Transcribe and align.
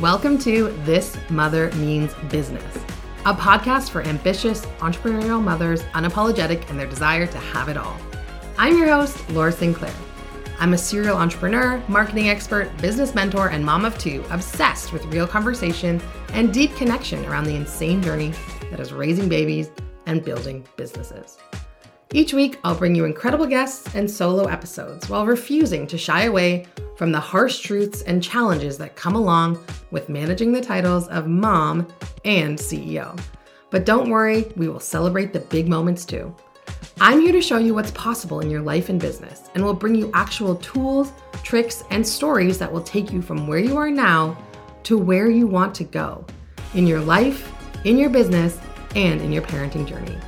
Welcome 0.00 0.38
to 0.38 0.68
This 0.86 1.18
Mother 1.28 1.70
Means 1.72 2.14
Business, 2.30 2.78
a 3.26 3.34
podcast 3.34 3.90
for 3.90 4.00
ambitious 4.00 4.64
entrepreneurial 4.78 5.44
mothers 5.44 5.82
unapologetic 5.92 6.70
in 6.70 6.78
their 6.78 6.86
desire 6.86 7.26
to 7.26 7.36
have 7.36 7.68
it 7.68 7.76
all. 7.76 7.98
I'm 8.56 8.78
your 8.78 8.88
host, 8.88 9.28
Laura 9.28 9.52
Sinclair. 9.52 9.92
I'm 10.58 10.72
a 10.72 10.78
serial 10.78 11.18
entrepreneur, 11.18 11.84
marketing 11.86 12.30
expert, 12.30 12.74
business 12.78 13.14
mentor, 13.14 13.50
and 13.50 13.62
mom 13.62 13.84
of 13.84 13.98
two, 13.98 14.24
obsessed 14.30 14.90
with 14.90 15.04
real 15.12 15.26
conversation 15.26 16.00
and 16.32 16.50
deep 16.50 16.74
connection 16.76 17.22
around 17.26 17.44
the 17.44 17.56
insane 17.56 18.02
journey 18.02 18.32
that 18.70 18.80
is 18.80 18.94
raising 18.94 19.28
babies 19.28 19.70
and 20.06 20.24
building 20.24 20.66
businesses. 20.76 21.36
Each 22.14 22.32
week, 22.32 22.58
I'll 22.64 22.74
bring 22.74 22.94
you 22.94 23.04
incredible 23.04 23.46
guests 23.46 23.94
and 23.94 24.10
solo 24.10 24.46
episodes 24.46 25.10
while 25.10 25.26
refusing 25.26 25.86
to 25.88 25.98
shy 25.98 26.22
away 26.22 26.66
from 27.00 27.12
the 27.12 27.18
harsh 27.18 27.60
truths 27.60 28.02
and 28.02 28.22
challenges 28.22 28.76
that 28.76 28.94
come 28.94 29.14
along 29.14 29.58
with 29.90 30.10
managing 30.10 30.52
the 30.52 30.60
titles 30.60 31.08
of 31.08 31.26
mom 31.26 31.88
and 32.26 32.58
CEO. 32.58 33.18
But 33.70 33.86
don't 33.86 34.10
worry, 34.10 34.52
we 34.54 34.68
will 34.68 34.80
celebrate 34.80 35.32
the 35.32 35.38
big 35.40 35.66
moments 35.66 36.04
too. 36.04 36.36
I'm 37.00 37.22
here 37.22 37.32
to 37.32 37.40
show 37.40 37.56
you 37.56 37.72
what's 37.72 37.90
possible 37.92 38.40
in 38.40 38.50
your 38.50 38.60
life 38.60 38.90
and 38.90 39.00
business, 39.00 39.48
and 39.54 39.64
will 39.64 39.72
bring 39.72 39.94
you 39.94 40.10
actual 40.12 40.56
tools, 40.56 41.10
tricks, 41.42 41.84
and 41.88 42.06
stories 42.06 42.58
that 42.58 42.70
will 42.70 42.82
take 42.82 43.10
you 43.10 43.22
from 43.22 43.46
where 43.46 43.58
you 43.58 43.78
are 43.78 43.90
now 43.90 44.36
to 44.82 44.98
where 44.98 45.30
you 45.30 45.46
want 45.46 45.74
to 45.76 45.84
go 45.84 46.22
in 46.74 46.86
your 46.86 47.00
life, 47.00 47.50
in 47.86 47.96
your 47.96 48.10
business, 48.10 48.58
and 48.94 49.22
in 49.22 49.32
your 49.32 49.44
parenting 49.44 49.88
journey. 49.88 50.18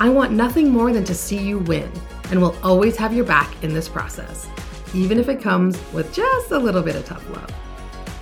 I 0.00 0.08
want 0.08 0.32
nothing 0.32 0.70
more 0.70 0.92
than 0.92 1.04
to 1.04 1.14
see 1.14 1.38
you 1.38 1.60
win 1.60 1.88
and 2.32 2.42
will 2.42 2.56
always 2.64 2.96
have 2.96 3.14
your 3.14 3.24
back 3.24 3.62
in 3.62 3.72
this 3.72 3.88
process, 3.88 4.48
even 4.96 5.18
if 5.18 5.28
it 5.28 5.42
comes 5.42 5.78
with 5.92 6.10
just 6.14 6.50
a 6.52 6.58
little 6.58 6.82
bit 6.82 6.96
of 6.96 7.04
tough 7.04 7.28
love. 7.28 7.54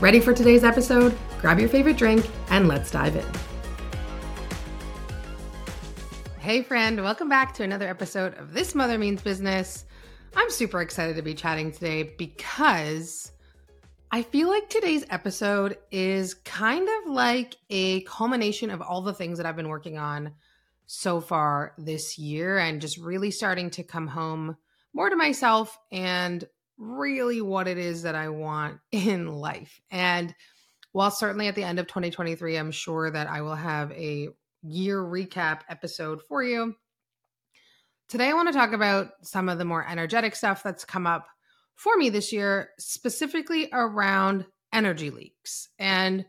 Ready 0.00 0.18
for 0.18 0.34
today's 0.34 0.64
episode? 0.64 1.16
Grab 1.40 1.60
your 1.60 1.68
favorite 1.68 1.96
drink 1.96 2.28
and 2.50 2.66
let's 2.66 2.90
dive 2.90 3.14
in. 3.14 3.24
Hey, 6.40 6.62
friend, 6.62 7.00
welcome 7.00 7.28
back 7.28 7.54
to 7.54 7.62
another 7.62 7.88
episode 7.88 8.34
of 8.34 8.52
This 8.52 8.74
Mother 8.74 8.98
Means 8.98 9.22
Business. 9.22 9.84
I'm 10.34 10.50
super 10.50 10.82
excited 10.82 11.14
to 11.14 11.22
be 11.22 11.32
chatting 11.32 11.70
today 11.70 12.02
because 12.18 13.30
I 14.10 14.22
feel 14.22 14.48
like 14.48 14.68
today's 14.68 15.06
episode 15.10 15.78
is 15.92 16.34
kind 16.34 16.88
of 16.88 17.12
like 17.12 17.54
a 17.70 18.00
culmination 18.02 18.70
of 18.70 18.82
all 18.82 19.00
the 19.00 19.14
things 19.14 19.38
that 19.38 19.46
I've 19.46 19.56
been 19.56 19.68
working 19.68 19.96
on 19.96 20.32
so 20.86 21.20
far 21.20 21.72
this 21.78 22.18
year 22.18 22.58
and 22.58 22.80
just 22.80 22.98
really 22.98 23.30
starting 23.30 23.70
to 23.70 23.84
come 23.84 24.08
home 24.08 24.56
more 24.92 25.10
to 25.10 25.16
myself 25.16 25.78
and 25.90 26.44
really 26.78 27.40
what 27.40 27.68
it 27.68 27.78
is 27.78 28.02
that 28.02 28.14
I 28.14 28.28
want 28.28 28.78
in 28.92 29.28
life. 29.28 29.80
And 29.90 30.34
while 30.92 31.10
certainly 31.10 31.48
at 31.48 31.54
the 31.54 31.64
end 31.64 31.78
of 31.78 31.86
2023, 31.86 32.56
I'm 32.56 32.70
sure 32.70 33.10
that 33.10 33.28
I 33.28 33.42
will 33.42 33.56
have 33.56 33.90
a 33.92 34.28
year 34.62 35.02
recap 35.02 35.60
episode 35.68 36.22
for 36.28 36.42
you. 36.42 36.74
Today, 38.08 38.28
I 38.28 38.34
want 38.34 38.48
to 38.48 38.54
talk 38.54 38.72
about 38.72 39.12
some 39.22 39.48
of 39.48 39.58
the 39.58 39.64
more 39.64 39.86
energetic 39.86 40.36
stuff 40.36 40.62
that's 40.62 40.84
come 40.84 41.06
up 41.06 41.26
for 41.74 41.96
me 41.96 42.10
this 42.10 42.32
year, 42.32 42.70
specifically 42.78 43.68
around 43.72 44.46
energy 44.72 45.10
leaks. 45.10 45.68
And 45.78 46.24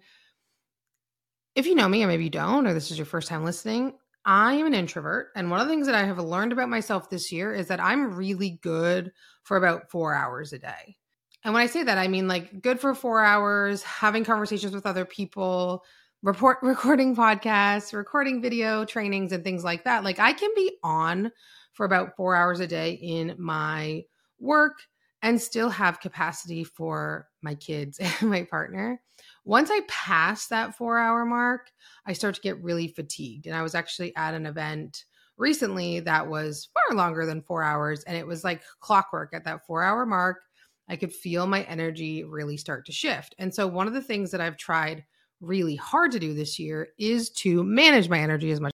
if 1.55 1.67
you 1.67 1.75
know 1.75 1.88
me, 1.88 2.03
or 2.03 2.07
maybe 2.07 2.23
you 2.23 2.29
don't, 2.29 2.66
or 2.66 2.73
this 2.73 2.91
is 2.91 2.97
your 2.97 3.05
first 3.05 3.27
time 3.27 3.43
listening, 3.43 3.93
I 4.26 4.54
am 4.56 4.66
an 4.66 4.73
introvert. 4.73 5.30
And 5.36 5.52
one 5.52 5.62
of 5.62 5.68
the 5.68 5.72
things 5.72 5.86
that 5.86 5.95
I 5.95 6.04
have 6.04 6.20
learned 6.20 6.52
about 6.52 6.70
myself 6.70 7.09
this 7.09 7.31
year 7.31 7.54
is 7.54 7.68
that 7.68 7.80
I'm 7.80 8.16
really 8.16 8.59
good 8.62 9.12
for 9.44 9.58
about 9.58 9.92
four 9.92 10.14
hours 10.14 10.52
a 10.52 10.59
day. 10.59 10.98
And 11.44 11.54
when 11.54 11.62
I 11.62 11.68
say 11.68 11.84
that, 11.84 12.00
I 12.00 12.08
mean 12.08 12.28
like 12.28 12.62
good 12.62 12.80
for 12.80 12.96
four 12.96 13.23
hours, 13.23 13.84
having 13.84 14.24
conversations 14.24 14.74
with 14.74 14.88
other 14.88 15.06
people, 15.06 15.84
report 16.24 16.58
recording 16.64 17.16
podcasts, 17.16 17.94
recording 17.94 18.41
video 18.41 18.84
trainings 18.84 19.31
and 19.31 19.44
things 19.44 19.64
like 19.64 19.84
that. 19.84 20.03
Like 20.03 20.19
I 20.19 20.34
can 20.34 20.50
be 20.56 20.75
on 20.84 21.31
for 21.74 21.85
about 21.85 22.16
four 22.18 22.35
hours 22.35 22.59
a 22.59 22.68
day 22.68 22.94
in 22.94 23.35
my 23.38 24.03
work 24.40 24.80
and 25.22 25.40
still 25.40 25.69
have 25.69 26.00
capacity 26.00 26.64
for 26.64 27.28
my 27.44 27.53
kids 27.53 28.00
and 28.22 28.30
my 28.30 28.44
partner. 28.44 29.00
Once 29.45 29.69
I 29.72 29.81
pass 29.88 30.47
that 30.47 30.75
four 30.75 30.97
hour 30.97 31.23
mark, 31.23 31.72
I 32.06 32.13
start 32.13 32.35
to 32.35 32.41
get 32.41 32.61
really 32.63 32.88
fatigued. 32.88 33.45
And 33.45 33.56
I 33.56 33.61
was 33.61 33.75
actually 33.75 34.16
at 34.16 34.33
an 34.33 34.45
event 34.45 35.06
recently 35.38 36.00
that 36.01 36.28
was 36.28 36.69
far 36.73 36.97
longer 36.97 37.25
than 37.25 37.41
four 37.41 37.63
hours. 37.63 38.03
And 38.03 38.17
it 38.17 38.25
was 38.25 38.44
like 38.44 38.63
clockwork 38.79 39.34
at 39.34 39.45
that 39.45 39.66
four 39.66 39.84
hour 39.84 40.05
mark. 40.05 40.41
I 40.89 40.95
could 40.95 41.13
feel 41.13 41.47
my 41.47 41.63
energy 41.63 42.23
really 42.23 42.57
start 42.57 42.85
to 42.88 42.91
shift. 42.91 43.35
And 43.39 43.53
so, 43.53 43.67
one 43.67 43.88
of 43.88 43.94
the 43.94 44.01
things 44.01 44.31
that 44.31 44.41
I've 44.41 44.57
tried 44.57 45.03
really 45.41 45.75
hard 45.75 46.11
to 46.11 46.19
do 46.19 46.34
this 46.34 46.59
year 46.59 46.89
is 46.97 47.29
to 47.29 47.63
manage 47.63 48.09
my 48.09 48.19
energy 48.19 48.51
as 48.51 48.59
much 48.59 48.73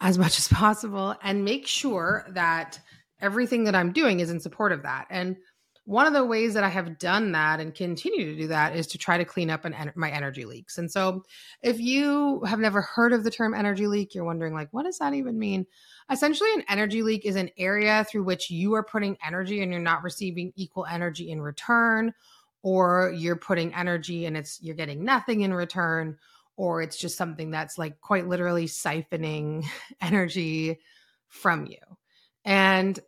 as 0.00 0.18
much 0.18 0.38
as 0.38 0.48
possible 0.48 1.14
and 1.22 1.44
make 1.44 1.66
sure 1.66 2.26
that 2.30 2.80
everything 3.20 3.64
that 3.64 3.74
I'm 3.74 3.92
doing 3.92 4.20
is 4.20 4.30
in 4.30 4.40
support 4.40 4.72
of 4.72 4.82
that. 4.82 5.06
And 5.08 5.36
one 5.92 6.06
of 6.06 6.14
the 6.14 6.24
ways 6.24 6.54
that 6.54 6.64
I 6.64 6.70
have 6.70 6.98
done 6.98 7.32
that 7.32 7.60
and 7.60 7.74
continue 7.74 8.24
to 8.24 8.40
do 8.40 8.46
that 8.48 8.74
is 8.74 8.86
to 8.88 8.98
try 8.98 9.18
to 9.18 9.26
clean 9.26 9.50
up 9.50 9.66
an, 9.66 9.92
my 9.94 10.10
energy 10.10 10.46
leaks. 10.46 10.78
And 10.78 10.90
so, 10.90 11.22
if 11.62 11.78
you 11.78 12.42
have 12.44 12.58
never 12.58 12.80
heard 12.80 13.12
of 13.12 13.24
the 13.24 13.30
term 13.30 13.52
energy 13.52 13.86
leak, 13.86 14.14
you're 14.14 14.24
wondering, 14.24 14.54
like, 14.54 14.68
what 14.72 14.84
does 14.84 14.98
that 14.98 15.12
even 15.12 15.38
mean? 15.38 15.66
Essentially, 16.10 16.52
an 16.54 16.64
energy 16.66 17.02
leak 17.02 17.26
is 17.26 17.36
an 17.36 17.50
area 17.58 18.06
through 18.10 18.22
which 18.22 18.50
you 18.50 18.72
are 18.74 18.82
putting 18.82 19.18
energy 19.24 19.62
and 19.62 19.70
you're 19.70 19.82
not 19.82 20.02
receiving 20.02 20.50
equal 20.56 20.86
energy 20.86 21.30
in 21.30 21.42
return, 21.42 22.14
or 22.62 23.12
you're 23.14 23.36
putting 23.36 23.74
energy 23.74 24.24
and 24.24 24.34
it's 24.34 24.62
you're 24.62 24.74
getting 24.74 25.04
nothing 25.04 25.42
in 25.42 25.52
return, 25.52 26.16
or 26.56 26.80
it's 26.80 26.96
just 26.96 27.18
something 27.18 27.50
that's 27.50 27.76
like 27.76 28.00
quite 28.00 28.26
literally 28.26 28.66
siphoning 28.66 29.66
energy 30.00 30.80
from 31.28 31.66
you. 31.66 31.76
And 32.46 32.98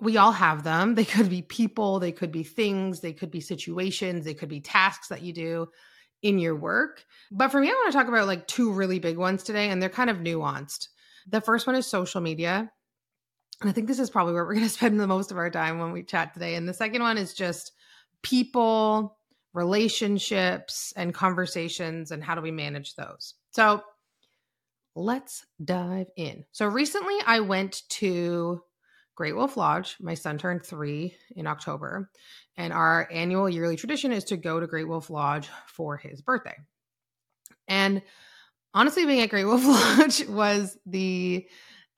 we 0.00 0.16
all 0.16 0.32
have 0.32 0.62
them. 0.62 0.94
They 0.98 1.04
could 1.04 1.28
be 1.28 1.42
people, 1.42 1.98
they 1.98 2.12
could 2.12 2.32
be 2.32 2.44
things, 2.44 3.00
they 3.00 3.12
could 3.12 3.30
be 3.30 3.40
situations, 3.40 4.24
they 4.24 4.34
could 4.34 4.48
be 4.48 4.60
tasks 4.60 5.08
that 5.08 5.22
you 5.22 5.32
do 5.32 5.68
in 6.22 6.38
your 6.38 6.56
work. 6.56 7.04
But 7.30 7.48
for 7.48 7.60
me, 7.60 7.68
I 7.68 7.72
want 7.72 7.92
to 7.92 7.98
talk 7.98 8.08
about 8.08 8.26
like 8.26 8.46
two 8.46 8.72
really 8.72 8.98
big 8.98 9.16
ones 9.16 9.42
today, 9.42 9.68
and 9.70 9.80
they're 9.80 9.88
kind 9.88 10.10
of 10.10 10.18
nuanced. 10.18 10.88
The 11.28 11.40
first 11.40 11.66
one 11.66 11.76
is 11.76 11.86
social 11.86 12.20
media. 12.20 12.70
And 13.60 13.68
I 13.68 13.72
think 13.72 13.88
this 13.88 13.98
is 13.98 14.10
probably 14.10 14.34
where 14.34 14.44
we're 14.44 14.54
going 14.54 14.66
to 14.66 14.72
spend 14.72 14.98
the 14.98 15.06
most 15.06 15.30
of 15.30 15.38
our 15.38 15.50
time 15.50 15.78
when 15.78 15.92
we 15.92 16.02
chat 16.02 16.34
today. 16.34 16.54
And 16.54 16.68
the 16.68 16.74
second 16.74 17.02
one 17.02 17.18
is 17.18 17.34
just 17.34 17.72
people, 18.22 19.18
relationships, 19.52 20.92
and 20.96 21.14
conversations, 21.14 22.10
and 22.10 22.22
how 22.22 22.34
do 22.34 22.40
we 22.40 22.50
manage 22.50 22.94
those? 22.94 23.34
So 23.50 23.82
let's 24.94 25.46
dive 25.64 26.08
in. 26.16 26.44
So 26.52 26.66
recently 26.66 27.16
I 27.26 27.40
went 27.40 27.82
to 27.90 28.62
Great 29.18 29.34
Wolf 29.34 29.56
Lodge. 29.56 29.96
My 30.00 30.14
son 30.14 30.38
turned 30.38 30.64
three 30.64 31.16
in 31.34 31.48
October, 31.48 32.08
and 32.56 32.72
our 32.72 33.08
annual 33.10 33.48
yearly 33.48 33.74
tradition 33.74 34.12
is 34.12 34.22
to 34.26 34.36
go 34.36 34.60
to 34.60 34.68
Great 34.68 34.86
Wolf 34.86 35.10
Lodge 35.10 35.48
for 35.66 35.96
his 35.96 36.22
birthday. 36.22 36.54
And 37.66 38.02
honestly, 38.72 39.04
being 39.06 39.20
at 39.20 39.30
Great 39.30 39.46
Wolf 39.46 39.64
Lodge 39.66 40.24
was 40.28 40.78
the 40.86 41.48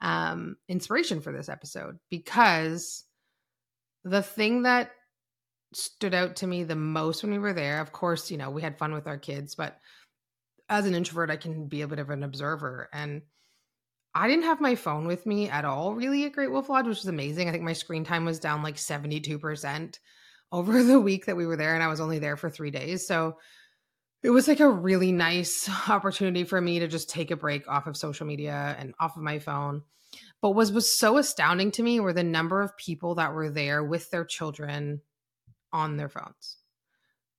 um, 0.01 0.57
inspiration 0.67 1.21
for 1.21 1.31
this 1.31 1.51
episode 1.51 1.99
because 2.09 3.05
the 4.03 4.23
thing 4.23 4.63
that 4.63 4.91
stood 5.75 6.15
out 6.15 6.37
to 6.37 6.47
me 6.47 6.65
the 6.65 6.75
most 6.75 7.23
when 7.23 7.33
we 7.33 7.39
were 7.39 7.53
there, 7.53 7.83
of 7.83 7.93
course, 7.93 8.31
you 8.31 8.39
know, 8.39 8.49
we 8.49 8.63
had 8.63 8.79
fun 8.79 8.95
with 8.95 9.07
our 9.07 9.19
kids, 9.19 9.55
but 9.55 9.77
as 10.71 10.87
an 10.87 10.95
introvert, 10.95 11.29
I 11.29 11.37
can 11.37 11.67
be 11.67 11.83
a 11.83 11.87
bit 11.87 11.99
of 11.99 12.09
an 12.09 12.23
observer. 12.23 12.89
And 12.95 13.21
I 14.15 14.27
didn't 14.27 14.45
have 14.45 14.61
my 14.61 14.75
phone 14.75 15.07
with 15.07 15.25
me 15.25 15.49
at 15.49 15.65
all, 15.65 15.95
really, 15.95 16.25
at 16.25 16.33
Great 16.33 16.51
Wolf 16.51 16.69
Lodge, 16.69 16.87
which 16.87 16.99
was 16.99 17.07
amazing. 17.07 17.49
I 17.49 17.53
think 17.53 17.63
my 17.63 17.75
screen 17.75 18.05
time 18.05 18.25
was 18.25 18.41
down 18.41 18.63
like 18.63 18.77
72% 18.77 19.99
over 20.53 20.83
the 20.83 21.01
week 21.01 21.27
that 21.27 21.37
we 21.37 21.47
were 21.47 21.57
there, 21.57 21.75
and 21.75 21.83
I 21.83 21.89
was 21.89 22.01
only 22.01 22.19
there 22.19 22.37
for 22.37 22.51
three 22.51 22.73
days. 22.73 23.07
So 23.07 23.37
it 24.23 24.31
was 24.31 24.49
like 24.49 24.61
a 24.61 24.69
really 24.69 25.13
nice 25.13 25.69
opportunity 25.89 26.45
for 26.45 26.61
me 26.61 26.81
to 26.81 26.89
just 26.89 27.09
take 27.09 27.31
a 27.31 27.37
break 27.37 27.69
off 27.69 27.87
of 27.87 27.97
social 27.97 28.27
media 28.27 28.77
and 28.79 28.95
off 28.99 29.17
of 29.17 29.23
my 29.23 29.39
phone. 29.39 29.83
But 30.43 30.51
was 30.51 30.73
was 30.73 30.99
so 30.99 31.19
astounding 31.19 31.71
to 31.73 31.83
me 31.83 32.01
were 32.01 32.13
the 32.13 32.25
number 32.25 32.63
of 32.63 32.77
people 32.77 33.17
that 33.17 33.33
were 33.33 33.51
there 33.51 33.85
with 33.85 34.11
their 34.11 34.25
children 34.25 35.03
on 35.73 35.97
their 35.97 36.09
phones. 36.09 36.57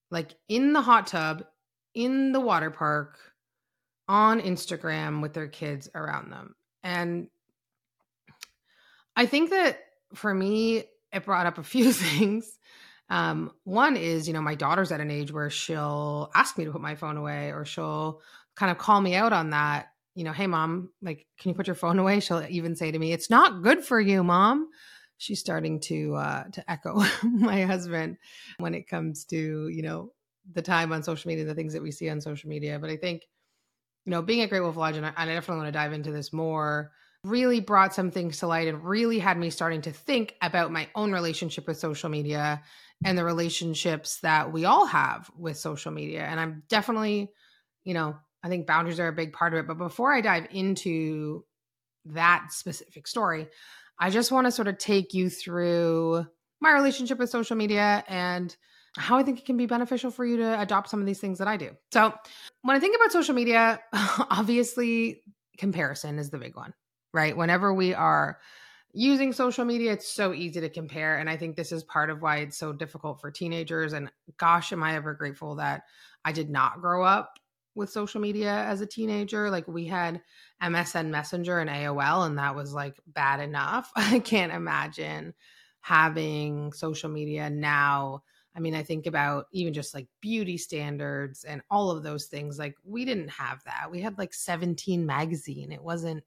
Like 0.10 0.36
in 0.48 0.72
the 0.72 0.82
hot 0.82 1.08
tub, 1.08 1.44
in 1.94 2.32
the 2.32 2.40
water 2.40 2.72
park, 2.72 3.18
on 4.08 4.42
Instagram 4.42 5.22
with 5.22 5.34
their 5.34 5.48
kids 5.48 5.90
around 5.96 6.32
them. 6.32 6.56
And 6.84 7.28
I 9.16 9.26
think 9.26 9.50
that 9.52 9.80
for 10.14 10.34
me, 10.34 10.84
it 11.12 11.26
brought 11.26 11.46
up 11.46 11.58
a 11.58 11.64
few 11.64 11.92
things. 11.94 12.58
Um, 13.10 13.52
one 13.66 13.98
is, 13.98 14.28
you 14.28 14.34
know, 14.34 14.42
my 14.42 14.56
daughter's 14.56 14.92
at 14.92 15.02
an 15.02 15.12
age 15.12 15.32
where 15.34 15.50
she'll 15.50 16.32
ask 16.34 16.58
me 16.58 16.66
to 16.66 16.72
put 16.72 16.82
my 16.82 16.96
phone 16.96 17.18
away 17.18 17.52
or 17.52 17.66
she'll 17.66 18.22
kind 18.56 18.72
of 18.72 18.78
call 18.78 19.02
me 19.02 19.16
out 19.16 19.34
on 19.34 19.50
that. 19.50 19.88
You 20.16 20.24
know, 20.24 20.32
hey, 20.32 20.48
mom, 20.48 20.92
like, 21.02 21.26
can 21.40 21.50
you 21.50 21.56
put 21.56 21.68
your 21.68 21.76
phone 21.76 22.00
away? 22.00 22.20
She'll 22.20 22.46
even 22.50 22.76
say 22.76 22.92
to 22.92 23.00
me, 23.00 23.14
it's 23.14 23.30
not 23.30 23.64
good 23.64 23.84
for 23.84 24.00
you, 24.00 24.24
mom. 24.24 24.70
She's 25.18 25.40
starting 25.40 25.80
to 25.82 26.16
uh, 26.16 26.44
to 26.54 26.72
echo 26.72 27.04
my 27.24 27.64
husband 27.64 28.18
when 28.58 28.74
it 28.74 28.88
comes 28.88 29.24
to 29.26 29.68
you 29.70 29.82
know 29.84 30.12
the 30.52 30.62
time 30.62 30.92
on 30.92 31.04
social 31.04 31.30
media, 31.30 31.46
the 31.46 31.54
things 31.54 31.74
that 31.74 31.84
we 31.84 31.92
see 31.92 32.10
on 32.10 32.22
social 32.22 32.50
media. 32.50 32.80
But 32.80 32.90
I 32.90 32.98
think, 32.98 33.24
you 34.06 34.12
know, 34.12 34.22
being 34.22 34.42
a 34.42 34.48
Great 34.48 34.62
Wolf 34.62 34.78
Lodge, 34.78 34.98
and 34.98 35.06
I, 35.06 35.14
and 35.18 35.30
I 35.30 35.34
definitely 35.34 35.64
want 35.64 35.68
to 35.74 35.80
dive 35.80 35.94
into 35.94 36.12
this 36.12 36.34
more, 36.34 36.92
really 37.24 37.60
brought 37.60 37.94
some 37.94 38.12
things 38.12 38.40
to 38.40 38.48
light 38.48 38.68
and 38.68 38.84
really 38.84 39.20
had 39.20 39.38
me 39.38 39.50
starting 39.50 39.82
to 39.84 39.92
think 39.92 40.36
about 40.42 40.72
my 40.72 40.88
own 40.96 41.12
relationship 41.12 41.68
with 41.68 41.78
social 41.78 42.10
media 42.10 42.64
and 43.06 43.18
the 43.18 43.24
relationships 43.24 44.20
that 44.22 44.52
we 44.52 44.66
all 44.66 44.86
have 44.86 45.30
with 45.38 45.58
social 45.58 45.92
media. 45.92 46.24
And 46.24 46.40
I'm 46.40 46.64
definitely, 46.68 47.32
you 47.84 47.94
know, 47.94 48.16
I 48.44 48.50
think 48.50 48.66
boundaries 48.66 49.00
are 49.00 49.08
a 49.08 49.14
big 49.14 49.34
part 49.34 49.54
of 49.54 49.60
it. 49.60 49.68
But 49.68 49.78
before 49.78 50.14
I 50.14 50.22
dive 50.22 50.48
into 50.52 51.46
that 52.06 52.48
specific 52.50 53.08
story, 53.08 53.48
I 54.00 54.10
just 54.10 54.32
want 54.32 54.46
to 54.48 54.52
sort 54.52 54.68
of 54.68 54.80
take 54.80 55.14
you 55.14 55.30
through 55.30 56.26
my 56.60 56.72
relationship 56.72 57.20
with 57.20 57.30
social 57.30 57.56
media 57.56 58.04
and 58.08 58.56
how 58.98 59.18
I 59.18 59.24
think 59.24 59.40
it 59.40 59.46
can 59.46 59.58
be 59.58 59.66
beneficial 59.66 60.12
for 60.12 60.26
you 60.26 60.38
to 60.38 60.60
adopt 60.60 60.90
some 60.90 61.00
of 61.00 61.06
these 61.06 61.20
things 61.20 61.40
that 61.40 61.48
I 61.48 61.58
do. 61.58 61.72
So, 61.94 62.14
when 62.62 62.76
I 62.76 62.80
think 62.80 62.96
about 62.96 63.12
social 63.12 63.36
media, 63.36 63.80
obviously 63.94 65.22
comparison 65.58 66.20
is 66.20 66.30
the 66.30 66.38
big 66.38 66.56
one, 66.56 66.74
right? 67.14 67.36
Whenever 67.36 67.74
we 67.74 67.94
are 67.94 68.40
using 68.94 69.32
social 69.32 69.64
media, 69.64 69.94
it's 69.94 70.12
so 70.12 70.34
easy 70.34 70.60
to 70.60 70.70
compare. 70.70 71.18
And 71.18 71.30
I 71.30 71.38
think 71.38 71.56
this 71.56 71.72
is 71.72 71.84
part 71.84 72.10
of 72.10 72.22
why 72.22 72.38
it's 72.38 72.58
so 72.58 72.74
difficult 72.74 73.22
for 73.22 73.32
teenagers. 73.32 73.94
And 73.94 74.12
gosh, 74.38 74.74
am 74.74 74.84
I 74.84 74.96
ever 74.96 75.14
grateful 75.14 75.56
that 75.56 75.84
I 76.26 76.34
did 76.34 76.50
not 76.50 76.82
grow 76.82 77.04
up 77.04 77.40
with 77.76 77.90
social 77.90 78.22
media 78.22 78.52
as 78.52 78.82
a 78.82 78.86
teenager. 78.86 79.50
Like 79.50 79.68
we 79.68 79.86
had 79.86 80.22
MSN 80.62 81.10
Messenger 81.10 81.60
and 81.60 81.70
AOL, 81.70 82.26
and 82.26 82.38
that 82.38 82.56
was 82.56 82.74
like 82.74 83.00
bad 83.08 83.40
enough. 83.40 83.92
I 83.96 84.20
can't 84.20 84.52
imagine 84.52 85.34
having 85.82 86.74
social 86.74 87.10
media 87.10 87.50
now. 87.50 88.24
I 88.56 88.60
mean, 88.60 88.76
I 88.76 88.84
think 88.84 89.08
about 89.08 89.46
even 89.52 89.74
just 89.74 89.94
like 89.94 90.08
beauty 90.20 90.58
standards 90.58 91.44
and 91.44 91.62
all 91.70 91.90
of 91.92 92.04
those 92.04 92.26
things. 92.26 92.60
Like, 92.60 92.76
we 92.84 93.06
didn't 93.06 93.30
have 93.30 93.64
that. 93.64 93.90
We 93.90 94.02
had 94.02 94.18
like 94.18 94.34
17 94.34 95.06
magazine. 95.06 95.72
It 95.72 95.84
wasn't 95.84 96.24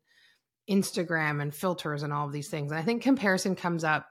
Instagram 0.68 1.42
and 1.42 1.54
filters 1.54 2.02
and 2.02 2.12
all 2.12 2.26
of 2.26 2.32
these 2.32 2.48
things. 2.48 2.72
And 2.72 2.80
I 2.80 2.82
think 2.82 3.02
comparison 3.02 3.54
comes 3.54 3.84
up 3.84 4.06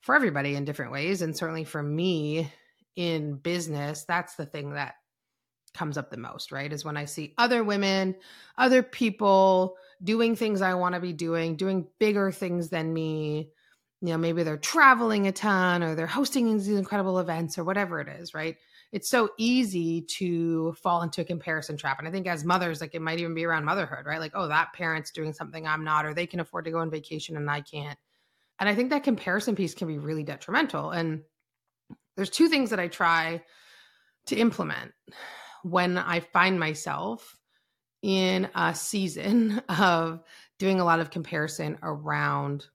for 0.00 0.14
everybody 0.14 0.54
in 0.54 0.64
different 0.64 0.92
ways. 0.92 1.22
And 1.22 1.36
certainly 1.36 1.64
for 1.64 1.82
me 1.82 2.50
in 2.96 3.36
business, 3.36 4.04
that's 4.04 4.34
the 4.34 4.46
thing 4.46 4.74
that 4.74 4.94
comes 5.74 5.96
up 5.96 6.10
the 6.10 6.16
most, 6.16 6.50
right? 6.50 6.72
Is 6.72 6.84
when 6.84 6.96
I 6.96 7.04
see 7.04 7.34
other 7.38 7.62
women, 7.62 8.16
other 8.56 8.82
people 8.82 9.76
doing 10.02 10.34
things 10.34 10.62
I 10.62 10.74
want 10.74 10.94
to 10.94 11.00
be 11.00 11.12
doing, 11.12 11.56
doing 11.56 11.86
bigger 12.00 12.32
things 12.32 12.70
than 12.70 12.92
me. 12.92 13.50
You 14.00 14.08
know, 14.10 14.18
maybe 14.18 14.42
they're 14.42 14.56
traveling 14.56 15.26
a 15.26 15.32
ton 15.32 15.82
or 15.82 15.94
they're 15.94 16.06
hosting 16.06 16.52
these 16.52 16.68
incredible 16.68 17.18
events 17.18 17.58
or 17.58 17.64
whatever 17.64 18.00
it 18.00 18.08
is, 18.08 18.32
right? 18.32 18.56
It's 18.92 19.10
so 19.10 19.30
easy 19.38 20.02
to 20.18 20.72
fall 20.74 21.02
into 21.02 21.20
a 21.20 21.24
comparison 21.24 21.76
trap. 21.76 21.98
And 21.98 22.06
I 22.06 22.10
think 22.10 22.26
as 22.26 22.44
mothers, 22.44 22.80
like 22.80 22.94
it 22.94 23.02
might 23.02 23.18
even 23.18 23.34
be 23.34 23.44
around 23.44 23.64
motherhood, 23.64 24.06
right? 24.06 24.20
Like, 24.20 24.32
oh, 24.34 24.48
that 24.48 24.72
parent's 24.72 25.10
doing 25.10 25.32
something 25.32 25.66
I'm 25.66 25.84
not, 25.84 26.06
or 26.06 26.14
they 26.14 26.26
can 26.26 26.40
afford 26.40 26.64
to 26.66 26.70
go 26.70 26.78
on 26.78 26.90
vacation 26.90 27.36
and 27.36 27.50
I 27.50 27.60
can't. 27.60 27.98
And 28.60 28.68
I 28.68 28.74
think 28.74 28.90
that 28.90 29.04
comparison 29.04 29.56
piece 29.56 29.74
can 29.74 29.88
be 29.88 29.98
really 29.98 30.22
detrimental. 30.22 30.90
And 30.90 31.22
there's 32.16 32.30
two 32.30 32.48
things 32.48 32.70
that 32.70 32.80
I 32.80 32.88
try 32.88 33.42
to 34.26 34.36
implement 34.36 34.92
when 35.62 35.98
I 35.98 36.20
find 36.20 36.58
myself 36.58 37.36
in 38.02 38.48
a 38.54 38.74
season 38.74 39.62
of 39.68 40.20
doing 40.58 40.80
a 40.80 40.84
lot 40.84 41.00
of 41.00 41.10
comparison 41.10 41.78
around 41.82 42.66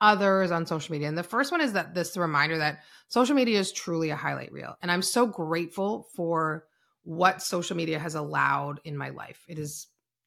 others 0.00 0.50
on 0.50 0.66
social 0.66 0.92
media. 0.92 1.08
And 1.08 1.18
the 1.18 1.22
first 1.22 1.50
one 1.50 1.60
is 1.60 1.72
that 1.72 1.94
this 1.94 2.16
reminder 2.16 2.58
that 2.58 2.80
social 3.08 3.34
media 3.34 3.58
is 3.58 3.72
truly 3.72 4.10
a 4.10 4.16
highlight 4.16 4.52
reel. 4.52 4.76
And 4.80 4.90
I'm 4.90 5.02
so 5.02 5.26
grateful 5.26 6.06
for 6.14 6.64
what 7.02 7.42
social 7.42 7.76
media 7.76 7.98
has 7.98 8.14
allowed 8.14 8.80
in 8.84 8.96
my 8.96 9.10
life. 9.10 9.44
It 9.48 9.58
has 9.58 9.86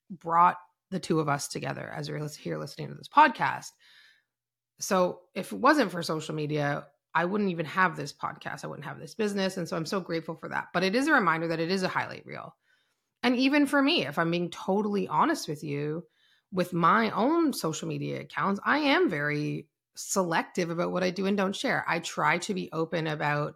brought 0.09 0.57
the 0.89 0.99
two 0.99 1.19
of 1.19 1.29
us 1.29 1.47
together 1.47 1.91
as 1.95 2.07
you're 2.07 2.27
here 2.39 2.57
listening 2.57 2.89
to 2.89 2.95
this 2.95 3.07
podcast. 3.07 3.67
So 4.79 5.19
if 5.35 5.53
it 5.53 5.59
wasn't 5.59 5.91
for 5.91 6.03
social 6.03 6.35
media, 6.35 6.87
I 7.13 7.25
wouldn't 7.25 7.51
even 7.51 7.65
have 7.67 7.95
this 7.95 8.13
podcast. 8.13 8.63
I 8.63 8.67
wouldn't 8.67 8.87
have 8.87 8.99
this 8.99 9.15
business. 9.15 9.57
And 9.57 9.67
so 9.67 9.77
I'm 9.77 9.85
so 9.85 9.99
grateful 9.99 10.35
for 10.35 10.49
that. 10.49 10.67
But 10.73 10.83
it 10.83 10.95
is 10.95 11.07
a 11.07 11.13
reminder 11.13 11.47
that 11.47 11.59
it 11.59 11.71
is 11.71 11.83
a 11.83 11.87
highlight 11.87 12.25
reel. 12.25 12.55
And 13.23 13.35
even 13.35 13.67
for 13.67 13.81
me, 13.81 14.05
if 14.05 14.17
I'm 14.17 14.31
being 14.31 14.49
totally 14.49 15.07
honest 15.07 15.47
with 15.47 15.63
you, 15.63 16.03
with 16.51 16.73
my 16.73 17.11
own 17.11 17.53
social 17.53 17.87
media 17.87 18.21
accounts, 18.21 18.59
I 18.63 18.79
am 18.79 19.09
very 19.09 19.67
selective 19.95 20.69
about 20.69 20.91
what 20.91 21.03
I 21.03 21.09
do 21.09 21.25
and 21.25 21.37
don't 21.37 21.55
share. 21.55 21.85
I 21.87 21.99
try 21.99 22.37
to 22.39 22.53
be 22.53 22.69
open 22.71 23.07
about 23.07 23.55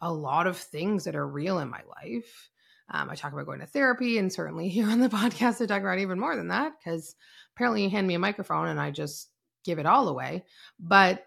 a 0.00 0.12
lot 0.12 0.46
of 0.46 0.56
things 0.56 1.04
that 1.04 1.16
are 1.16 1.26
real 1.26 1.58
in 1.58 1.68
my 1.68 1.80
life. 2.02 2.50
Um, 2.90 3.08
I 3.08 3.14
talk 3.14 3.32
about 3.32 3.46
going 3.46 3.60
to 3.60 3.66
therapy, 3.66 4.18
and 4.18 4.32
certainly 4.32 4.68
here 4.70 4.88
on 4.88 5.00
the 5.00 5.08
podcast, 5.08 5.62
I 5.62 5.66
talk 5.66 5.82
about 5.82 5.98
even 5.98 6.18
more 6.18 6.36
than 6.36 6.48
that 6.48 6.72
because 6.78 7.14
apparently 7.54 7.84
you 7.84 7.90
hand 7.90 8.06
me 8.06 8.14
a 8.14 8.18
microphone 8.18 8.68
and 8.68 8.80
I 8.80 8.90
just 8.90 9.28
give 9.64 9.78
it 9.78 9.86
all 9.86 10.08
away. 10.08 10.44
But 10.80 11.24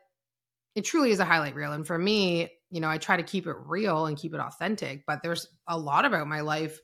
it 0.76 0.84
truly 0.84 1.12
is 1.12 1.20
a 1.20 1.26
highlight 1.26 1.56
reel. 1.56 1.72
And 1.72 1.88
for 1.88 1.98
me, 1.98 2.50
you 2.70 2.82
know, 2.82 2.90
I 2.90 2.98
try 2.98 3.16
to 3.16 3.24
keep 3.24 3.48
it 3.48 3.56
real 3.66 4.08
and 4.08 4.18
keep 4.18 4.34
it 4.34 4.40
authentic, 4.40 5.06
but 5.08 5.24
there's 5.24 5.48
a 5.68 5.78
lot 5.78 6.04
about 6.04 6.28
my 6.28 6.42
life, 6.42 6.82